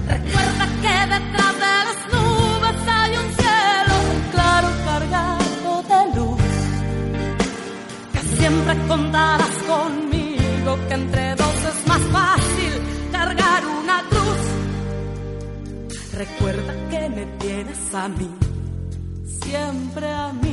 Recuerda 0.06 0.64
que 0.82 0.96
detrás 1.14 1.54
de 1.64 1.74
las 1.88 2.00
nubes 2.12 2.78
hay 2.98 3.12
un 3.22 3.28
cielo 3.40 3.96
claro 4.32 4.68
cargado 4.84 5.72
de 5.92 6.00
luz. 6.16 6.42
Que 8.12 8.20
siempre 8.36 8.72
contarás 8.86 9.56
conmigo, 9.66 10.78
que 10.88 10.94
entre 10.94 11.34
dos 11.36 11.56
es 11.70 11.88
más 11.88 12.02
fácil 12.12 12.41
Recuerda 16.14 16.74
que 16.90 17.08
me 17.08 17.24
tienes 17.38 17.94
a 17.94 18.06
mí, 18.08 18.30
siempre 19.24 20.06
a 20.06 20.32
mí. 20.34 20.52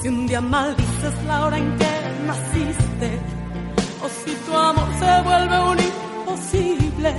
Si 0.00 0.08
un 0.08 0.26
día 0.26 0.40
maldices 0.40 1.24
la 1.26 1.46
hora 1.46 1.58
en 1.58 1.76
que 1.76 1.97
naciste, 2.26 3.18
o 4.02 4.08
si 4.08 4.34
tu 4.44 4.56
amor 4.56 4.88
se 4.98 5.22
vuelve 5.22 5.58
un 5.70 5.78
imposible, 5.78 7.12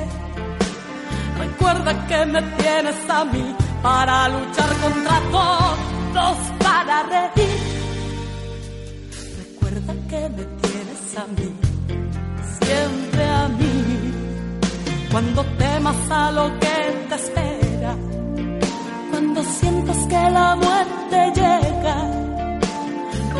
recuerda 1.37 2.07
que 2.07 2.25
me 2.25 2.41
tienes 2.41 3.09
a 3.09 3.25
mí 3.25 3.55
para 3.81 4.29
luchar 4.29 4.69
contra 4.83 5.21
todos, 5.31 6.37
para 6.59 7.03
reír. 7.03 7.59
Recuerda 9.37 9.93
que 10.09 10.21
me 10.35 10.43
tienes 10.61 11.17
a 11.17 11.25
mí, 11.37 11.49
siempre 12.61 13.23
a 13.25 13.47
mí, 13.47 14.13
cuando 15.11 15.43
temas 15.57 16.11
a 16.11 16.31
lo 16.31 16.45
que 16.59 17.05
te 17.09 17.15
espera, 17.15 17.95
cuando 19.11 19.43
sientas 19.43 19.97
que 20.07 20.29
la 20.29 20.55
muerte 20.55 21.31
llega 21.35 21.68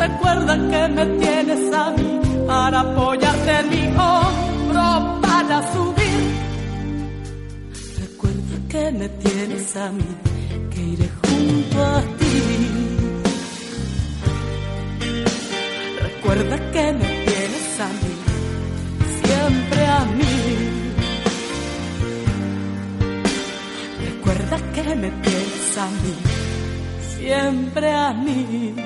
Recuerda 0.00 0.54
que 0.70 0.88
me 0.94 1.06
tienes 1.18 1.74
a 1.74 1.90
mí 1.90 2.20
para 2.46 2.80
apoyarte 2.80 3.50
en 3.60 3.68
mi 3.68 3.84
hombro 3.98 5.20
para 5.20 5.56
subir. 5.74 6.22
Recuerda 8.00 8.56
que 8.70 8.92
me 8.92 9.08
tienes 9.10 9.76
a 9.76 9.90
mí, 9.90 10.10
que 10.70 10.80
iré 10.80 11.08
junto 11.20 11.84
a 11.84 12.00
ti. 12.18 12.36
Recuerda 16.06 16.56
que 16.72 16.92
me 17.00 17.08
tienes 17.28 17.80
a 17.86 17.88
mí, 18.00 18.14
siempre 19.22 19.86
a 19.86 20.04
mí. 20.18 20.34
Recuerda 24.08 24.56
que 24.74 24.94
me 25.02 25.10
tienes 25.10 25.78
a 25.84 25.86
mí, 26.00 26.14
siempre 27.18 27.92
a 27.92 28.12
mí. 28.14 28.79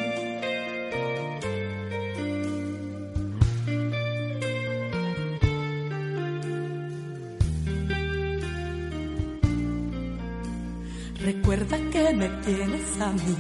A 13.05 13.13
mí, 13.13 13.37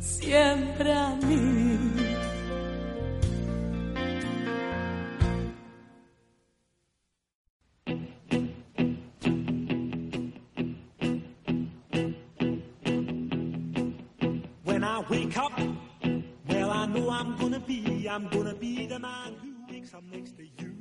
siempre 0.00 0.92
a 0.92 1.14
mí. 1.14 1.78
When 14.64 14.82
I 14.82 15.04
wake 15.08 15.36
up, 15.38 15.52
well, 16.48 16.70
I 16.70 16.86
know 16.86 17.08
I'm 17.10 17.36
gonna 17.38 17.60
be, 17.60 18.08
I'm 18.08 18.28
gonna 18.30 18.54
be 18.54 18.86
the 18.86 18.98
man 18.98 19.36
who 19.40 19.72
wakes 19.72 19.94
up 19.94 20.02
next 20.10 20.36
to 20.38 20.42
you. 20.42 20.72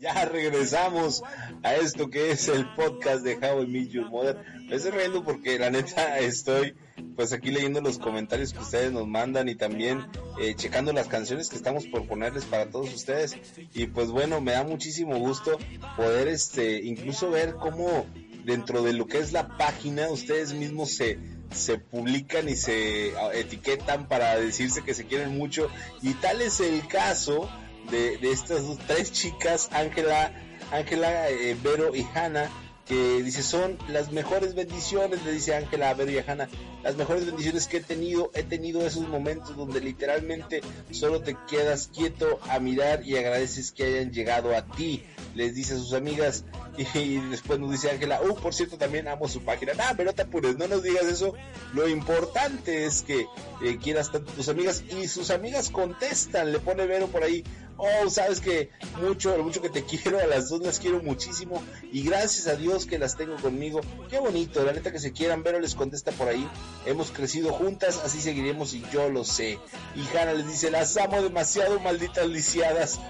Ya 0.00 0.24
regresamos 0.24 1.22
a 1.62 1.74
esto 1.76 2.10
que 2.10 2.32
es 2.32 2.48
el 2.48 2.66
podcast 2.74 3.24
de 3.24 3.36
How 3.36 3.62
I 3.62 3.66
Meet 3.66 3.90
Your 3.90 4.10
Mother. 4.10 4.44
Me 4.68 4.76
estoy 4.76 4.90
riendo 4.90 5.22
porque 5.24 5.58
la 5.58 5.70
neta 5.70 6.18
estoy 6.18 6.74
pues 7.16 7.32
aquí 7.32 7.50
leyendo 7.50 7.80
los 7.80 7.98
comentarios 7.98 8.52
que 8.52 8.60
ustedes 8.60 8.92
nos 8.92 9.08
mandan 9.08 9.48
y 9.48 9.54
también 9.54 10.06
eh, 10.40 10.54
checando 10.54 10.92
las 10.92 11.08
canciones 11.08 11.48
que 11.48 11.56
estamos 11.56 11.86
por 11.86 12.06
ponerles 12.06 12.44
para 12.44 12.70
todos 12.70 12.92
ustedes. 12.94 13.36
Y 13.74 13.86
pues 13.86 14.08
bueno, 14.08 14.40
me 14.40 14.52
da 14.52 14.62
muchísimo 14.62 15.18
gusto 15.18 15.58
poder 15.96 16.28
este 16.28 16.82
incluso 16.84 17.30
ver 17.30 17.54
cómo 17.54 18.06
dentro 18.44 18.82
de 18.82 18.92
lo 18.92 19.06
que 19.06 19.18
es 19.18 19.32
la 19.32 19.56
página 19.56 20.08
ustedes 20.10 20.52
mismos 20.52 20.90
se 20.90 21.18
se 21.52 21.78
publican 21.78 22.48
y 22.48 22.56
se 22.56 23.12
etiquetan 23.34 24.08
para 24.08 24.36
decirse 24.36 24.82
que 24.82 24.94
se 24.94 25.06
quieren 25.06 25.38
mucho 25.38 25.70
y 26.02 26.14
tal 26.14 26.42
es 26.42 26.58
el 26.60 26.86
caso 26.88 27.48
de, 27.90 28.18
de 28.18 28.32
estas 28.32 28.64
tres 28.86 29.12
chicas, 29.12 29.68
Ángela, 29.72 30.32
Ángela, 30.72 31.30
eh, 31.30 31.56
Vero 31.62 31.94
y 31.94 32.04
Hanna, 32.14 32.50
que 32.86 33.22
dice 33.22 33.42
son 33.42 33.76
las 33.88 34.12
mejores 34.12 34.54
bendiciones, 34.54 35.24
le 35.24 35.32
dice 35.32 35.54
Ángela 35.54 35.90
a 35.90 35.94
Vero 35.94 36.12
y 36.12 36.18
a 36.18 36.24
Hanna, 36.26 36.48
las 36.84 36.96
mejores 36.96 37.26
bendiciones 37.26 37.66
que 37.66 37.78
he 37.78 37.80
tenido, 37.80 38.30
he 38.34 38.44
tenido 38.44 38.86
esos 38.86 39.08
momentos 39.08 39.56
donde 39.56 39.80
literalmente 39.80 40.60
solo 40.92 41.20
te 41.20 41.36
quedas 41.48 41.90
quieto 41.92 42.38
a 42.48 42.60
mirar 42.60 43.04
y 43.04 43.16
agradeces 43.16 43.72
que 43.72 43.84
hayan 43.84 44.12
llegado 44.12 44.56
a 44.56 44.64
ti, 44.64 45.02
les 45.34 45.54
dice 45.54 45.74
a 45.74 45.78
sus 45.78 45.94
amigas 45.94 46.44
y, 46.94 47.18
después 47.30 47.58
nos 47.58 47.70
dice 47.70 47.90
Ángela, 47.90 48.20
uh, 48.22 48.34
por 48.36 48.54
cierto 48.54 48.76
también 48.76 49.08
amo 49.08 49.28
su 49.28 49.42
página, 49.42 49.74
nah, 49.74 49.94
pero 49.96 50.12
te 50.12 50.22
apures, 50.22 50.56
no 50.56 50.68
nos 50.68 50.82
digas 50.82 51.04
eso, 51.04 51.34
lo 51.74 51.88
importante 51.88 52.84
es 52.84 53.02
que 53.02 53.26
eh, 53.62 53.78
quieras 53.82 54.12
tanto 54.12 54.32
tus 54.32 54.48
amigas 54.48 54.84
y 54.90 55.08
sus 55.08 55.30
amigas 55.30 55.70
contestan, 55.70 56.52
le 56.52 56.58
pone 56.58 56.86
Vero 56.86 57.08
por 57.08 57.22
ahí, 57.22 57.44
oh, 57.76 58.10
sabes 58.10 58.40
que 58.40 58.70
mucho, 59.00 59.36
mucho 59.42 59.62
que 59.62 59.68
te 59.68 59.84
quiero, 59.86 60.18
a 60.18 60.26
las 60.26 60.48
dos 60.48 60.60
las 60.60 60.78
quiero 60.78 61.02
muchísimo 61.02 61.62
y 61.92 62.02
gracias 62.02 62.46
a 62.46 62.56
Dios 62.56 62.86
que 62.86 62.98
las 62.98 63.16
tengo 63.16 63.36
conmigo. 63.36 63.80
Qué 64.08 64.18
bonito, 64.18 64.64
la 64.64 64.72
neta 64.72 64.92
que 64.92 64.98
se 64.98 65.12
quieran, 65.12 65.42
Vero 65.42 65.60
les 65.60 65.74
contesta 65.74 66.12
por 66.12 66.28
ahí. 66.28 66.48
Hemos 66.86 67.10
crecido 67.10 67.52
juntas, 67.52 68.00
así 68.04 68.20
seguiremos 68.20 68.74
y 68.74 68.82
yo 68.92 69.08
lo 69.10 69.24
sé. 69.24 69.58
Y 69.94 70.16
Hanna 70.16 70.34
les 70.34 70.46
dice, 70.46 70.70
las 70.70 70.96
amo 70.96 71.22
demasiado, 71.22 71.80
malditas 71.80 72.26
lisiadas. 72.26 73.00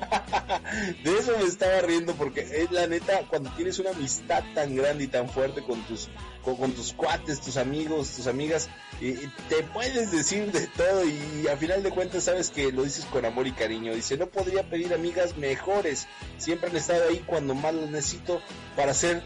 De 1.05 1.19
eso 1.19 1.37
me 1.39 1.45
estaba 1.45 1.81
riendo 1.81 2.15
porque 2.15 2.41
es 2.41 2.71
la 2.71 2.87
neta, 2.87 3.23
cuando 3.29 3.51
tienes 3.57 3.79
una 3.79 3.91
amistad 3.91 4.45
tan 4.55 4.77
grande 4.77 5.05
y 5.05 5.07
tan 5.09 5.29
fuerte 5.29 5.63
con 5.63 5.83
tus 5.83 6.09
con, 6.43 6.57
con 6.57 6.73
tus 6.73 6.93
cuates, 6.93 7.41
tus 7.41 7.57
amigos, 7.57 8.13
tus 8.13 8.29
amigas, 8.29 8.69
y, 9.01 9.09
y 9.09 9.33
te 9.49 9.65
puedes 9.65 10.13
decir 10.13 10.53
de 10.53 10.67
todo 10.69 11.05
y, 11.05 11.49
a 11.49 11.57
final 11.57 11.83
de 11.83 11.91
cuentas 11.91 12.25
sabes 12.25 12.51
que 12.51 12.71
lo 12.71 12.85
dices 12.85 13.05
con 13.07 13.25
amor 13.25 13.47
y 13.47 13.53
cariño. 13.53 13.95
Dice, 13.95 14.17
no 14.17 14.27
podría 14.27 14.69
pedir 14.69 14.95
amigas 14.95 15.37
mejores, 15.37 16.07
siempre 16.39 16.71
han 16.71 16.77
estado 16.77 17.09
ahí 17.09 17.23
cuando 17.27 17.55
más 17.55 17.75
las 17.75 17.91
necesito 17.91 18.41
para 18.77 18.93
hacer 18.93 19.23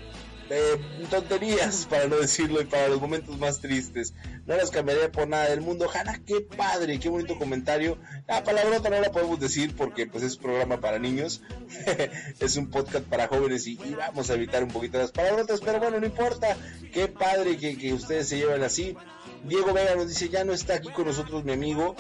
eh, 0.51 0.81
tonterías, 1.09 1.87
para 1.91 2.07
no 2.09 2.17
decirlo, 2.17 2.61
y 2.61 2.65
para 2.65 2.89
los 2.89 3.01
momentos 3.01 3.39
más 3.39 3.61
tristes. 3.61 4.13
No 4.47 4.57
las 4.57 4.71
cambiaría 4.71 5.11
por 5.11 5.29
nada 5.29 5.49
del 5.49 5.61
mundo. 5.61 5.89
Hanna, 5.93 6.21
qué 6.27 6.41
padre, 6.41 6.99
qué 6.99 7.09
bonito 7.09 7.39
comentario. 7.39 7.99
La 8.27 8.43
palabrota 8.43 8.91
no 8.91 9.01
la 9.01 9.13
podemos 9.13 9.39
decir 9.39 9.75
porque 9.77 10.07
pues 10.07 10.25
es 10.25 10.37
un 10.37 10.43
programa 10.43 10.81
para 10.81 10.99
niños. 10.99 11.43
es 12.41 12.57
un 12.57 12.69
podcast 12.69 13.05
para 13.05 13.29
jóvenes 13.29 13.67
y, 13.67 13.77
vamos 13.77 14.31
a 14.31 14.35
evitar 14.35 14.63
un 14.65 14.71
poquito 14.71 14.99
las 14.99 15.13
palabrotas, 15.13 15.61
pero 15.61 15.79
bueno, 15.79 16.01
no 16.01 16.07
importa. 16.07 16.57
Qué 16.93 17.07
padre 17.09 17.57
que, 17.57 17.79
que 17.79 17.93
ustedes 17.93 18.29
se 18.29 18.39
lleven 18.39 18.63
así. 18.63 18.97
Diego 19.45 19.73
Vega 19.73 19.95
nos 19.95 20.09
dice, 20.09 20.29
ya 20.29 20.45
no 20.45 20.53
está 20.53 20.75
aquí 20.75 20.91
con 20.91 21.07
nosotros 21.07 21.45
mi 21.45 21.53
amigo. 21.53 21.95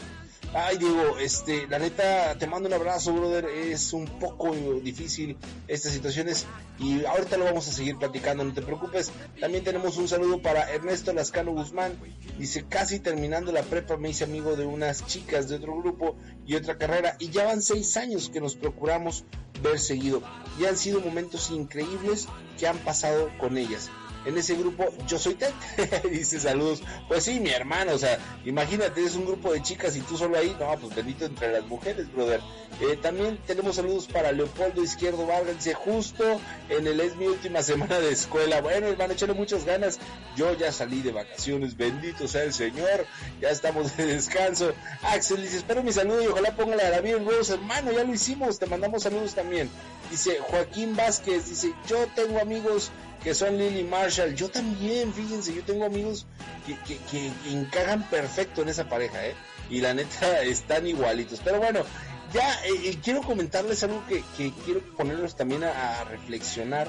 Ay, 0.53 0.79
Diego, 0.79 1.17
este, 1.19 1.69
la 1.69 1.79
neta, 1.79 2.37
te 2.37 2.49
mando 2.49 2.69
un 2.69 2.75
abrazo, 2.75 3.13
brother. 3.13 3.45
Es 3.45 3.93
un 3.93 4.07
poco 4.07 4.53
difícil 4.83 5.37
estas 5.69 5.93
situaciones 5.93 6.45
y 6.77 7.05
ahorita 7.05 7.37
lo 7.37 7.45
vamos 7.45 7.69
a 7.69 7.73
seguir 7.73 7.97
platicando, 7.99 8.43
no 8.43 8.53
te 8.53 8.61
preocupes. 8.61 9.13
También 9.39 9.63
tenemos 9.63 9.97
un 9.97 10.09
saludo 10.09 10.43
para 10.43 10.69
Ernesto 10.73 11.13
Lascano 11.13 11.53
Guzmán. 11.53 11.97
Dice, 12.37 12.65
casi 12.69 12.99
terminando 12.99 13.53
la 13.53 13.63
prepa 13.63 13.97
me 13.97 14.11
hice 14.11 14.25
amigo 14.25 14.57
de 14.57 14.67
unas 14.67 15.07
chicas 15.07 15.49
de 15.49 15.55
otro 15.55 15.77
grupo 15.77 16.17
y 16.45 16.57
otra 16.57 16.79
carrera 16.79 17.15
y 17.21 17.31
ya 17.31 17.45
van 17.45 17.63
seis 17.63 17.97
años 17.97 18.29
que 18.29 18.41
nos 18.41 18.57
procuramos 18.57 19.25
ver 19.63 19.79
seguido. 19.79 20.21
Y 20.59 20.65
han 20.65 20.77
sido 20.77 21.01
momentos 21.01 21.53
increíbles 21.53 22.27
que 22.59 22.67
han 22.67 22.79
pasado 22.79 23.31
con 23.39 23.57
ellas 23.57 23.89
en 24.25 24.37
ese 24.37 24.55
grupo 24.55 24.87
yo 25.07 25.18
soy 25.18 25.35
Ted. 25.35 25.53
Dice 26.11 26.41
saludos 26.41 26.83
pues 27.09 27.25
sí 27.25 27.41
mi 27.41 27.51
hermano 27.51 27.93
o 27.93 27.99
sea 27.99 28.18
imagínate 28.45 29.05
es 29.05 29.16
un 29.16 29.27
grupo 29.27 29.53
de 29.53 29.62
chicas 29.62 29.97
y 29.97 30.01
tú 30.01 30.16
solo 30.16 30.37
ahí. 30.37 30.57
No 30.59 30.77
pues 30.79 30.95
bendito 30.95 31.25
entre 31.25 31.53
las 31.53 31.64
mujeres 31.66 32.12
brother. 32.12 32.41
Eh, 32.81 32.97
también 32.97 33.39
tenemos 33.47 33.77
saludos 33.77 34.07
para 34.07 34.33
Leopoldo 34.33 34.83
Izquierdo 34.83 35.27
Vargas 35.27 35.68
justo 35.75 36.41
en 36.68 36.87
el 36.87 37.01
es 37.01 37.16
mi 37.16 37.27
última 37.27 37.62
semana 37.62 37.99
de 37.99 38.12
escuela. 38.12 38.61
Bueno 38.61 38.87
hermano 38.87 39.12
échale 39.12 39.35
muchas 39.35 39.64
ganas. 39.64 39.99
Yo 40.37 40.53
ya 40.55 40.73
salí 40.73 41.03
de 41.03 41.12
vacaciones 41.12 41.77
bendito 41.77 42.29
sea 42.29 42.45
el 42.45 42.53
señor. 42.53 43.07
Ya 43.41 43.51
estamos 43.51 43.97
de 43.97 44.07
descanso. 44.07 44.73
Axel 45.03 45.43
dice 45.43 45.59
espero 45.59 45.83
mi 45.83 45.93
saludo 45.93 46.23
y 46.23 46.27
ojalá 46.27 46.55
ponga 46.57 46.77
la 46.77 46.91
David 46.91 47.16
Rose 47.25 47.55
hermano 47.55 47.93
ya 47.93 48.05
lo 48.05 48.12
hicimos 48.12 48.59
te 48.59 48.66
mandamos 48.66 49.03
saludos 49.03 49.35
también 49.35 49.71
dice 50.11 50.39
Joaquín 50.41 50.97
Vázquez 50.97 51.49
dice 51.49 51.73
yo 51.89 52.07
tengo 52.14 52.41
amigos 52.41 52.91
que 53.23 53.35
son 53.35 53.59
Lily 53.59 53.85
Marshall. 53.85 54.35
Yo 54.35 54.49
también, 54.49 55.12
fíjense, 55.12 55.55
yo 55.55 55.62
tengo 55.62 55.85
amigos 55.85 56.27
que, 56.66 56.77
que, 56.79 56.99
que 57.11 57.99
perfecto 58.11 58.62
en 58.62 58.68
esa 58.68 58.89
pareja, 58.89 59.27
¿eh? 59.27 59.35
Y 59.68 59.81
la 59.81 59.95
neta 59.95 60.43
están 60.43 60.87
igualitos. 60.87 61.41
Pero 61.45 61.59
bueno, 61.59 61.85
ya 62.33 62.53
eh, 62.64 62.71
eh, 62.85 62.99
quiero 63.03 63.23
comentarles 63.23 63.83
algo 63.85 64.05
que, 64.07 64.23
que 64.37 64.53
quiero 64.64 64.81
ponerlos 64.97 65.37
también 65.37 65.64
a, 65.64 66.05
reflexionar 66.05 66.89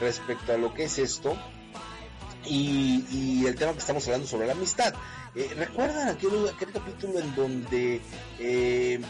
respecto 0.00 0.52
a 0.52 0.56
lo 0.56 0.72
que 0.72 0.84
es 0.84 0.98
esto. 0.98 1.36
Y, 2.44 3.04
y, 3.12 3.46
el 3.46 3.54
tema 3.54 3.72
que 3.72 3.78
estamos 3.78 4.04
hablando 4.06 4.26
sobre 4.26 4.48
la 4.48 4.52
amistad. 4.52 4.94
Eh, 5.34 5.48
¿Recuerdan 5.56 6.08
aquel, 6.08 6.48
aquel, 6.52 6.72
capítulo 6.72 7.20
en 7.20 7.34
donde 7.36 8.00
eh, 8.40 9.00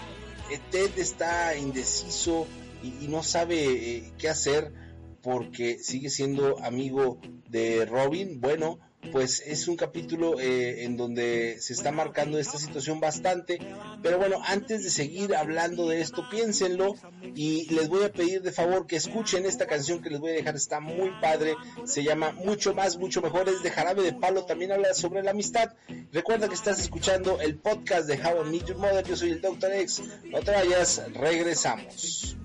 Ted 0.71 0.91
está 0.99 1.57
indeciso 1.57 2.47
y, 2.83 3.07
y 3.07 3.09
no 3.09 3.23
sabe 3.23 4.13
qué 4.19 4.29
hacer? 4.29 4.82
Porque 5.23 5.79
sigue 5.79 6.11
siendo 6.11 6.63
amigo 6.63 7.19
de 7.49 7.87
Robin. 7.87 8.41
Bueno, 8.41 8.79
pues 9.11 9.43
es 9.45 9.67
un 9.67 9.77
capítulo 9.77 10.39
eh, 10.39 10.85
en 10.85 10.97
donde 10.97 11.57
se 11.61 11.73
está 11.73 11.91
marcando 11.91 12.39
esta 12.39 12.59
situación 12.59 13.01
bastante. 13.01 13.59
Pero 14.03 14.19
bueno, 14.19 14.41
antes 14.45 14.85
de 14.85 14.91
seguir 14.91 15.35
hablando 15.35 15.89
de 15.89 16.01
esto, 16.01 16.29
piénsenlo 16.31 16.95
y 17.35 17.69
les 17.75 17.89
voy 17.89 18.05
a 18.05 18.13
pedir 18.13 18.43
de 18.43 18.53
favor 18.53 18.87
que 18.87 18.97
escuchen 18.97 19.45
esta 19.45 19.67
canción 19.67 20.03
que 20.03 20.11
les 20.11 20.21
voy 20.21 20.31
a 20.31 20.35
dejar, 20.35 20.55
está 20.55 20.81
muy 20.81 21.11
padre, 21.21 21.57
se 21.85 22.05
llama 22.05 22.33
Mucho 22.33 22.75
más, 22.75 22.99
mucho 22.99 23.23
mejor, 23.23 23.49
es 23.49 23.63
de 23.63 23.71
Jarabe 23.71 24.03
de 24.03 24.13
Palo, 24.13 24.45
también 24.45 24.73
habla 24.73 24.95
sobre 24.95 25.23
la 25.23 25.33
amistad. 25.33 25.73
Recuerda 26.13 26.49
que 26.49 26.55
estás 26.55 26.79
escuchando 26.79 27.41
el 27.41 27.57
podcast 27.57 28.07
de 28.07 28.15
How 28.15 28.47
I 28.47 28.51
Meet 28.51 28.67
Your 28.67 28.79
Mother, 28.79 29.07
yo 29.07 29.17
soy 29.17 29.31
el 29.31 29.41
Dr. 29.41 29.73
X, 29.73 30.03
no 30.31 30.41
te 30.41 30.51
vayas, 30.51 31.03
regresamos. 31.15 32.37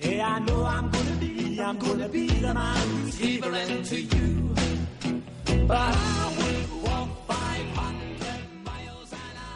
Yeah, 0.00 0.34
I 0.34 0.38
know 0.40 0.64
I'm 0.64 0.90
gonna 0.90 1.16
be, 1.20 1.60
I'm 1.60 1.78
gonna 1.78 2.08
be 2.08 2.26
the 2.26 2.52
man 2.54 2.88
who's 2.88 3.20
equivalent 3.20 3.86
to 3.86 4.00
you. 4.00 4.54
But 5.66 5.78
I 5.78 6.34
would 6.38 6.82
walk 6.82 7.08
500 7.28 8.64
miles 8.64 9.12
and 9.12 9.36
I 9.38 9.52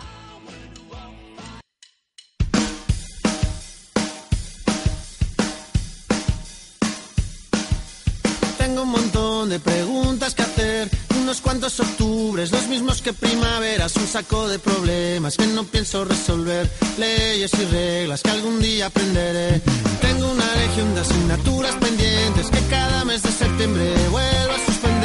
Tengo 8.59 8.83
un 8.83 8.91
montón 8.91 9.49
de 9.49 9.59
preguntas 9.61 10.35
que 10.35 10.43
hacer, 10.43 10.89
unos 11.27 11.41
cuantos 11.41 11.81
octubres, 11.81 12.53
los 12.53 12.69
mismos 12.69 13.03
que 13.03 13.13
primaveras, 13.13 13.97
un 13.97 14.07
saco 14.07 14.47
de 14.47 14.61
problemas 14.61 15.37
que 15.37 15.45
no 15.49 15.65
pienso 15.65 16.05
resolver, 16.05 16.71
leyes 16.99 17.51
y 17.55 17.65
reglas 17.65 18.23
que 18.23 18.31
algún 18.31 18.61
día 18.61 18.87
aprenderé. 18.87 19.61
Tengo 20.01 20.31
una 20.31 20.55
legión 20.55 20.95
de 20.95 21.01
asignaturas 21.01 21.75
pendientes 21.81 22.49
que 22.49 22.61
cada 22.71 23.05
mes 23.05 23.25
de 23.25 23.33
septiembre 23.33 23.93
vuelvo 24.09 24.53
a 24.53 24.67
suspender, 24.67 24.96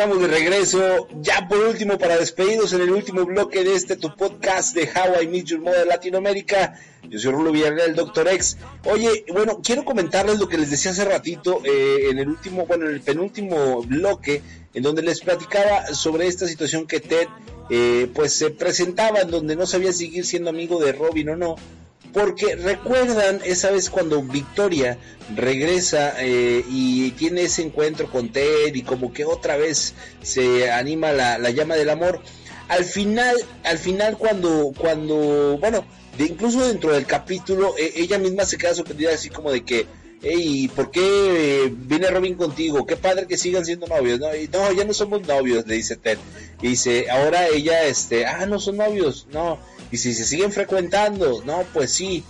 estamos 0.00 0.22
de 0.22 0.28
regreso, 0.28 1.08
ya 1.20 1.46
por 1.46 1.58
último 1.58 1.98
para 1.98 2.16
despedirnos 2.16 2.72
en 2.72 2.80
el 2.80 2.90
último 2.90 3.26
bloque 3.26 3.62
de 3.62 3.74
este 3.74 3.96
tu 3.96 4.16
podcast 4.16 4.74
de 4.74 4.84
How 4.84 5.22
I 5.22 5.26
Meet 5.26 5.44
Your 5.44 5.60
Mother 5.60 5.86
Latinoamérica. 5.86 6.80
Yo 7.06 7.18
soy 7.18 7.32
Rulo 7.32 7.52
Villarreal, 7.52 7.90
el 7.90 7.96
Dr. 7.96 8.28
X. 8.28 8.56
Oye, 8.84 9.26
bueno, 9.30 9.60
quiero 9.62 9.84
comentarles 9.84 10.38
lo 10.38 10.48
que 10.48 10.56
les 10.56 10.70
decía 10.70 10.92
hace 10.92 11.04
ratito 11.04 11.60
eh, 11.66 12.08
en 12.08 12.18
el 12.18 12.30
último, 12.30 12.64
bueno, 12.64 12.86
en 12.88 12.94
el 12.94 13.02
penúltimo 13.02 13.82
bloque, 13.82 14.40
en 14.72 14.82
donde 14.82 15.02
les 15.02 15.20
platicaba 15.20 15.88
sobre 15.88 16.28
esta 16.28 16.48
situación 16.48 16.86
que 16.86 17.00
Ted, 17.00 17.28
eh, 17.68 18.08
pues 18.14 18.32
se 18.32 18.48
presentaba, 18.48 19.20
en 19.20 19.30
donde 19.30 19.54
no 19.54 19.66
sabía 19.66 19.92
seguir 19.92 20.24
siendo 20.24 20.48
amigo 20.48 20.82
de 20.82 20.92
Robin 20.92 21.28
o 21.28 21.36
no, 21.36 21.56
porque 22.12 22.56
recuerdan 22.56 23.40
esa 23.44 23.70
vez 23.70 23.90
cuando 23.90 24.22
Victoria 24.22 24.98
regresa 25.36 26.14
eh, 26.18 26.64
y 26.68 27.10
tiene 27.12 27.42
ese 27.42 27.62
encuentro 27.62 28.10
con 28.10 28.30
Ted 28.30 28.74
y 28.74 28.82
como 28.82 29.12
que 29.12 29.24
otra 29.24 29.56
vez 29.56 29.94
se 30.22 30.70
anima 30.70 31.12
la, 31.12 31.38
la 31.38 31.50
llama 31.50 31.76
del 31.76 31.90
amor. 31.90 32.20
Al 32.68 32.84
final, 32.84 33.36
al 33.64 33.78
final 33.78 34.16
cuando, 34.16 34.72
cuando, 34.76 35.58
bueno, 35.60 35.84
de 36.18 36.24
incluso 36.24 36.66
dentro 36.66 36.92
del 36.92 37.06
capítulo, 37.06 37.74
e- 37.78 37.92
ella 37.96 38.18
misma 38.18 38.44
se 38.44 38.58
queda 38.58 38.74
sorprendida 38.74 39.12
así 39.12 39.28
como 39.30 39.50
de 39.50 39.64
que, 39.64 39.86
hey, 40.22 40.70
¿por 40.74 40.90
qué 40.90 41.00
eh, 41.64 41.72
viene 41.74 42.08
Robin 42.10 42.34
contigo? 42.34 42.86
Qué 42.86 42.96
padre 42.96 43.26
que 43.26 43.36
sigan 43.38 43.64
siendo 43.64 43.86
novios, 43.86 44.20
¿no? 44.20 44.34
Y, 44.34 44.48
no, 44.48 44.72
ya 44.72 44.84
no 44.84 44.92
somos 44.94 45.26
novios, 45.26 45.66
le 45.66 45.74
dice 45.76 45.96
Ted. 45.96 46.18
Y 46.62 46.68
dice, 46.68 47.10
ahora 47.10 47.48
ella, 47.48 47.84
este, 47.84 48.26
ah, 48.26 48.46
no 48.46 48.58
son 48.60 48.76
novios, 48.76 49.26
no. 49.32 49.58
Y 49.90 49.96
si 49.96 50.14
se 50.14 50.24
siguen 50.24 50.52
frecuentando, 50.52 51.42
no, 51.44 51.64
pues 51.72 51.90
sí. 51.92 52.22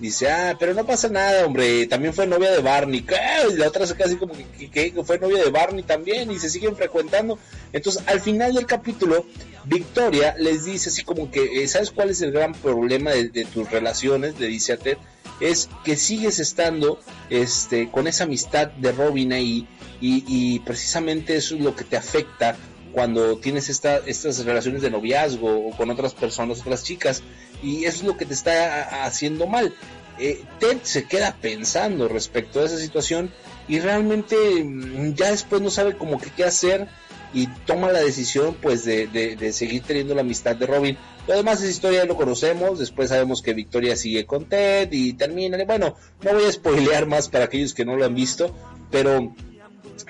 Dice, 0.00 0.30
ah, 0.30 0.56
pero 0.60 0.74
no 0.74 0.86
pasa 0.86 1.08
nada, 1.08 1.44
hombre, 1.44 1.84
también 1.88 2.14
fue 2.14 2.24
novia 2.26 2.52
de 2.52 2.60
Barney. 2.60 3.02
¿Qué? 3.02 3.16
Y 3.50 3.56
la 3.56 3.66
otra 3.66 3.84
se 3.84 4.00
así 4.00 4.14
como 4.14 4.32
que, 4.32 4.70
que- 4.70 4.92
que 4.92 5.02
fue 5.04 5.18
novia 5.18 5.42
de 5.42 5.50
Barney 5.50 5.82
también 5.82 6.30
y 6.30 6.38
se 6.38 6.48
siguen 6.50 6.76
frecuentando. 6.76 7.36
Entonces, 7.72 8.04
al 8.06 8.20
final 8.20 8.54
del 8.54 8.64
capítulo, 8.66 9.26
Victoria 9.64 10.36
les 10.38 10.64
dice 10.66 10.90
así 10.90 11.02
como 11.02 11.32
que, 11.32 11.62
eh, 11.64 11.66
¿sabes 11.66 11.90
cuál 11.90 12.10
es 12.10 12.20
el 12.22 12.30
gran 12.30 12.52
problema 12.52 13.10
de, 13.10 13.28
de 13.28 13.44
tus 13.44 13.68
relaciones? 13.72 14.38
Le 14.38 14.46
dice 14.46 14.72
a 14.74 14.76
Ted, 14.76 14.98
es 15.40 15.68
que 15.84 15.96
sigues 15.96 16.38
estando 16.38 16.98
este, 17.30 17.90
con 17.90 18.06
esa 18.06 18.24
amistad 18.24 18.68
de 18.68 18.92
Robin 18.92 19.32
ahí 19.32 19.66
y, 20.00 20.24
y 20.26 20.58
precisamente 20.60 21.36
eso 21.36 21.54
es 21.54 21.60
lo 21.60 21.74
que 21.76 21.84
te 21.84 21.96
afecta 21.96 22.56
cuando 22.92 23.36
tienes 23.38 23.68
esta, 23.68 23.98
estas 24.06 24.44
relaciones 24.44 24.82
de 24.82 24.90
noviazgo 24.90 25.68
o 25.68 25.76
con 25.76 25.90
otras 25.90 26.14
personas, 26.14 26.60
otras 26.60 26.82
chicas, 26.84 27.22
y 27.62 27.84
eso 27.84 27.98
es 27.98 28.04
lo 28.04 28.16
que 28.16 28.24
te 28.24 28.34
está 28.34 29.04
haciendo 29.04 29.46
mal. 29.46 29.74
Eh, 30.18 30.42
Ted 30.58 30.78
se 30.82 31.04
queda 31.04 31.36
pensando 31.40 32.08
respecto 32.08 32.60
a 32.60 32.64
esa 32.64 32.78
situación 32.78 33.30
y 33.68 33.78
realmente 33.78 34.36
mm, 34.64 35.14
ya 35.14 35.30
después 35.30 35.62
no 35.62 35.70
sabe 35.70 35.96
como 35.96 36.18
que 36.20 36.30
qué 36.30 36.44
hacer 36.44 36.88
y 37.34 37.46
toma 37.66 37.92
la 37.92 38.00
decisión 38.00 38.56
pues 38.60 38.84
de- 38.84 39.06
de 39.06 39.52
seguir 39.52 39.82
teniendo 39.82 40.14
la 40.14 40.22
amistad 40.22 40.56
de 40.56 40.66
Robin. 40.66 40.96
Lo 41.28 41.34
demás 41.34 41.62
es 41.62 41.68
historia, 41.68 42.06
lo 42.06 42.16
conocemos, 42.16 42.78
después 42.78 43.10
sabemos 43.10 43.42
que 43.42 43.52
Victoria 43.52 43.96
sigue 43.96 44.24
con 44.24 44.46
Ted 44.46 44.88
y 44.92 45.12
termina. 45.12 45.62
Bueno, 45.64 45.94
no 46.22 46.32
voy 46.32 46.44
a 46.44 46.52
spoilear 46.52 47.04
más 47.04 47.28
para 47.28 47.44
aquellos 47.44 47.74
que 47.74 47.84
no 47.84 47.96
lo 47.96 48.06
han 48.06 48.14
visto, 48.14 48.50
pero 48.90 49.34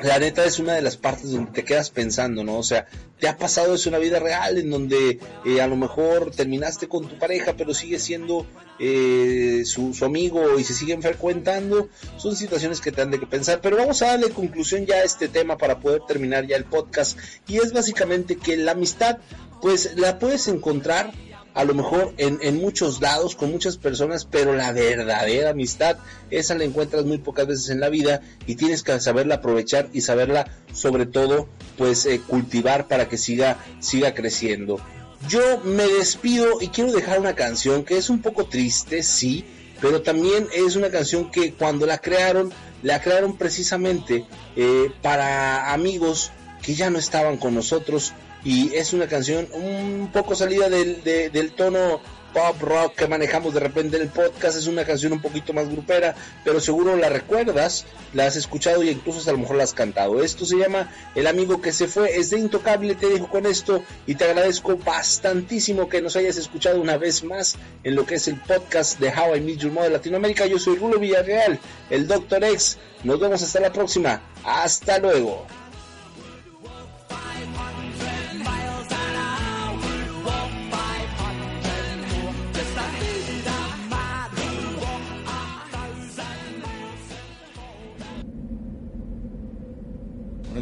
la 0.01 0.21
neta 0.21 0.45
es 0.45 0.61
una 0.61 0.75
de 0.75 0.83
las 0.83 0.97
partes 0.97 1.33
donde 1.33 1.51
te 1.51 1.64
quedas 1.64 1.91
pensando, 1.91 2.45
¿no? 2.45 2.57
O 2.59 2.62
sea, 2.62 2.87
te 3.19 3.27
ha 3.27 3.37
pasado 3.37 3.75
eso 3.75 3.93
en 3.93 4.01
vida 4.01 4.21
real, 4.21 4.59
en 4.59 4.71
donde 4.71 5.19
eh, 5.45 5.61
a 5.61 5.66
lo 5.66 5.75
mejor 5.77 6.31
terminaste 6.31 6.87
con 6.87 7.09
tu 7.09 7.19
pareja, 7.19 7.55
pero 7.57 7.75
sigue 7.75 7.99
siendo 7.99 8.47
eh, 8.79 9.62
su, 9.64 9.95
su 9.95 10.05
amigo 10.05 10.57
y 10.59 10.62
se 10.62 10.75
siguen 10.75 11.03
frecuentando. 11.03 11.89
Son 12.16 12.37
situaciones 12.37 12.81
que 12.81 12.93
te 12.93 13.03
han 13.03 13.11
de 13.11 13.19
que 13.19 13.27
pensar, 13.27 13.61
pero 13.61 13.77
vamos 13.77 14.03
a 14.03 14.07
darle 14.07 14.31
conclusión 14.31 14.87
ya 14.87 14.97
a 14.97 15.03
este 15.03 15.27
tema 15.27 15.59
para 15.59 15.81
poder 15.81 16.03
terminar 16.07 16.47
ya 16.47 16.57
el 16.57 16.64
podcast. 16.64 17.19
Y 17.49 17.57
es 17.57 17.73
básicamente 17.73 18.37
que 18.37 18.57
la 18.57 18.73
amistad, 18.73 19.19
pues 19.61 19.96
la 19.96 20.18
puedes 20.18 20.48
encontrar 20.48 21.12
a 21.54 21.64
lo 21.64 21.74
mejor 21.74 22.14
en, 22.18 22.38
en 22.42 22.61
muchos 22.61 23.00
lados, 23.00 23.34
con 23.34 23.50
muchas 23.50 23.78
personas, 23.78 24.24
pero 24.24 24.54
la 24.54 24.70
verdadera 24.70 25.50
amistad, 25.50 25.96
esa 26.30 26.54
la 26.54 26.62
encuentras 26.62 27.04
muy 27.04 27.18
pocas 27.18 27.48
veces 27.48 27.70
en 27.70 27.80
la 27.80 27.88
vida 27.88 28.20
y 28.46 28.54
tienes 28.54 28.84
que 28.84 29.00
saberla 29.00 29.36
aprovechar 29.36 29.88
y 29.92 30.02
saberla 30.02 30.46
sobre 30.72 31.06
todo 31.06 31.48
pues 31.76 32.06
eh, 32.06 32.20
cultivar 32.24 32.86
para 32.86 33.09
que 33.09 33.18
siga, 33.18 33.59
siga 33.80 34.14
creciendo. 34.14 34.78
Yo 35.26 35.61
me 35.64 35.88
despido 35.88 36.61
y 36.61 36.68
quiero 36.68 36.92
dejar 36.92 37.18
una 37.18 37.34
canción 37.34 37.84
que 37.84 37.96
es 37.96 38.09
un 38.09 38.22
poco 38.22 38.46
triste, 38.46 39.02
sí, 39.02 39.44
pero 39.80 40.02
también 40.02 40.46
es 40.54 40.76
una 40.76 40.90
canción 40.90 41.30
que 41.30 41.54
cuando 41.54 41.86
la 41.86 41.98
crearon, 41.98 42.52
la 42.84 43.00
crearon 43.00 43.36
precisamente 43.36 44.24
eh, 44.54 44.92
para 45.02 45.72
amigos 45.72 46.30
que 46.62 46.74
ya 46.74 46.88
no 46.88 46.98
estaban 46.98 47.36
con 47.36 47.54
nosotros 47.56 48.12
y 48.49 48.74
es 48.74 48.94
una 48.94 49.07
canción 49.07 49.46
un 49.53 50.09
poco 50.12 50.34
salida 50.34 50.70
del, 50.70 51.03
de- 51.05 51.28
del 51.28 51.53
tono 51.53 52.01
pop 52.32 52.61
rock 52.62 52.94
que 52.94 53.07
manejamos 53.09 53.53
de 53.55 53.61
repente 53.61 53.96
en 53.96 54.03
el 54.03 54.09
podcast, 54.09 54.57
es 54.59 54.66
una 54.66 54.84
canción 54.84 55.12
un 55.14 55.20
poquito 55.20 55.53
más 55.55 55.68
grupera, 55.68 56.14
pero 56.44 56.61
seguro 56.61 56.94
la 56.96 57.09
recuerdas, 57.09 57.84
la 58.12 58.26
has 58.26 58.36
escuchado 58.36 58.82
y 58.82 58.90
incluso 58.90 59.28
a 59.28 59.32
lo 59.32 59.38
mejor 59.38 59.57
la 59.57 59.64
has 59.64 59.72
cantado. 59.74 60.22
Esto 60.22 60.44
se 60.46 60.57
llama 60.57 60.90
El 61.14 61.26
amigo 61.26 61.61
que 61.61 61.72
se 61.72 61.88
fue, 61.88 62.16
es 62.16 62.30
de 62.30 62.38
Intocable, 62.38 62.94
te 62.94 63.09
dejo 63.09 63.28
con 63.28 63.44
esto 63.46 63.82
y 64.07 64.14
te 64.14 64.24
agradezco 64.24 64.76
bastantísimo 64.76 65.88
que 65.88 66.01
nos 66.03 66.16
hayas 66.16 66.36
escuchado 66.36 66.80
una 66.80 66.96
vez 66.99 67.24
más 67.24 67.57
en 67.84 67.94
lo 67.94 68.05
que 68.07 68.14
es 68.16 68.28
el 68.28 68.36
podcast 68.36 68.99
de 69.01 69.09
How 69.09 69.36
I 69.36 69.40
Meet 69.40 69.59
Your 69.61 69.72
Mother 69.72 69.92
Latinoamérica. 69.92 70.46
Yo 70.46 70.59
soy 70.59 70.76
Rulo 70.76 70.99
Villarreal, 70.99 71.59
el 71.90 72.07
Dr. 72.07 72.44
X. 72.44 72.78
Nos 73.05 73.18
vemos 73.20 73.42
hasta 73.42 73.61
la 73.61 73.72
próxima. 73.72 74.22
Hasta 74.44 74.99
luego. 74.99 75.46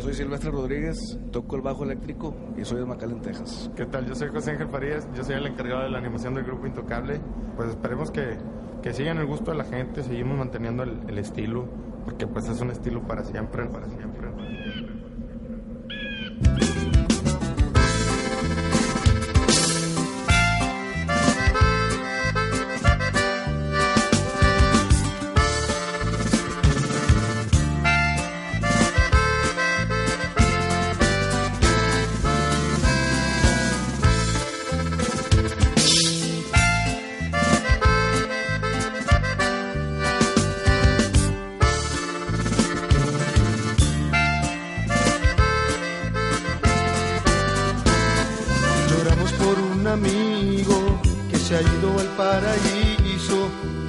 Soy 0.06 0.14
Silvestre 0.14 0.52
Rodríguez, 0.52 1.18
toco 1.32 1.56
el 1.56 1.62
bajo 1.62 1.82
eléctrico 1.82 2.32
y 2.56 2.64
soy 2.64 2.78
de 2.78 2.86
McAllen, 2.86 3.20
Texas. 3.22 3.68
¿Qué 3.74 3.86
tal? 3.86 4.06
Yo 4.06 4.14
soy 4.14 4.28
José 4.28 4.52
Ángel 4.52 4.68
Farías, 4.68 5.08
yo 5.16 5.24
soy 5.24 5.34
el 5.34 5.46
encargado 5.46 5.82
de 5.82 5.90
la 5.90 5.98
animación 5.98 6.32
del 6.34 6.44
grupo 6.44 6.64
Intocable. 6.64 7.20
Pues 7.56 7.70
esperemos 7.70 8.12
que, 8.12 8.38
que 8.84 8.92
sigan 8.92 9.18
el 9.18 9.26
gusto 9.26 9.50
de 9.50 9.56
la 9.56 9.64
gente, 9.64 10.04
seguimos 10.04 10.38
manteniendo 10.38 10.84
el, 10.84 11.18
estilo, 11.18 11.66
porque 12.04 12.28
pues 12.28 12.48
es 12.48 12.60
un 12.60 12.70
estilo 12.70 13.02
para 13.02 13.24
siempre, 13.24 13.66
para 13.66 13.88
siempre. 13.88 14.30
para 14.30 14.46
siempre. 14.46 14.96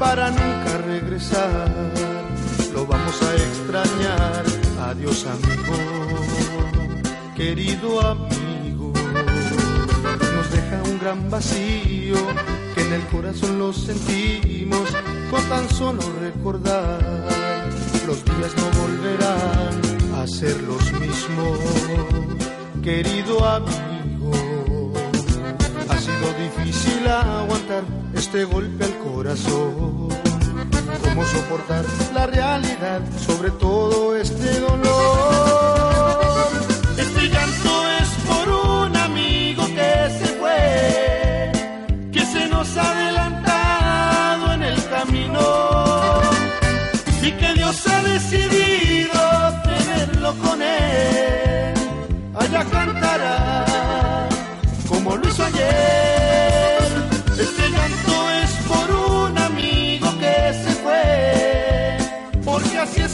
Para 0.08 0.30
nunca 0.32 0.78
regresar. 0.86 1.70
Lo 2.74 2.86
vamos 2.86 3.22
a 3.22 3.30
extrañar. 3.36 4.44
Adiós 4.90 5.26
amigo, 5.36 5.78
querido 7.36 7.90
amigo. 8.14 8.94
Nos 10.36 10.48
deja 10.56 10.78
un 10.92 10.98
gran 11.00 11.30
vacío 11.30 12.16
que 12.74 12.82
en 12.88 12.94
el 12.94 13.04
corazón 13.08 13.60
lo 13.60 13.74
sentimos 13.74 14.88
con 15.30 15.44
tan 15.50 15.70
solo 15.70 16.04
recordar. 16.22 17.00
Los 18.08 18.24
días 18.24 18.54
no 18.62 18.68
volverán 18.82 19.74
a 20.20 20.26
ser 20.26 20.56
los 20.64 20.84
mismos, 21.04 21.60
querido 22.82 23.46
amigo. 23.46 24.32
Ha 25.90 25.98
sido 26.00 26.28
difícil 26.46 27.08
aguantar 27.08 27.84
este 28.18 28.46
golpe 28.46 28.84
al 28.84 28.98
corazón. 28.98 30.10
¿Cómo 31.04 31.26
soportar 31.26 31.86
la 32.14 32.26
realidad 32.26 33.02
sobre 33.18 33.52
todo 33.52 34.16
este 34.16 34.60
dolor? 34.60 35.37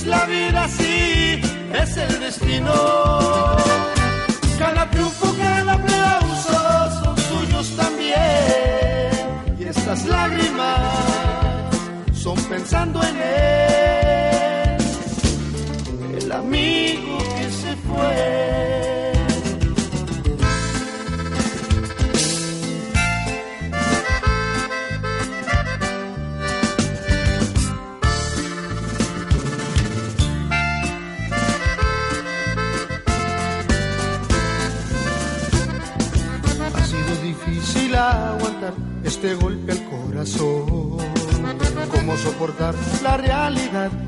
La 0.05 0.25
vida, 0.25 0.63
así 0.63 1.41
es 1.81 1.97
el 1.97 2.19
destino. 2.19 2.73
Cada 4.59 4.89
triunfo, 4.91 5.35
cada 5.37 5.73
aplauso 5.73 7.03
son 7.03 7.17
suyos 7.17 7.75
también, 7.75 9.59
y 9.59 9.63
estas 9.63 10.05
lágrimas 10.05 11.13
pensando 12.53 13.01
en 13.03 13.15
él, 13.21 13.52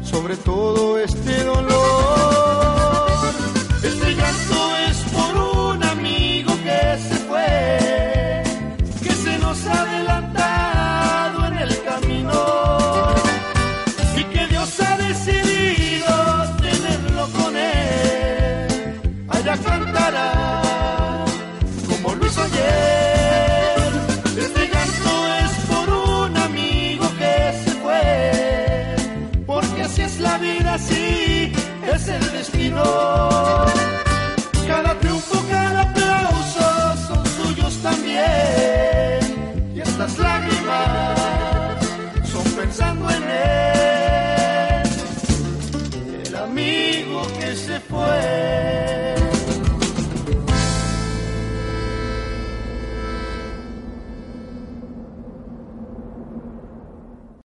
sobre 0.03 0.36
todo 0.38 0.84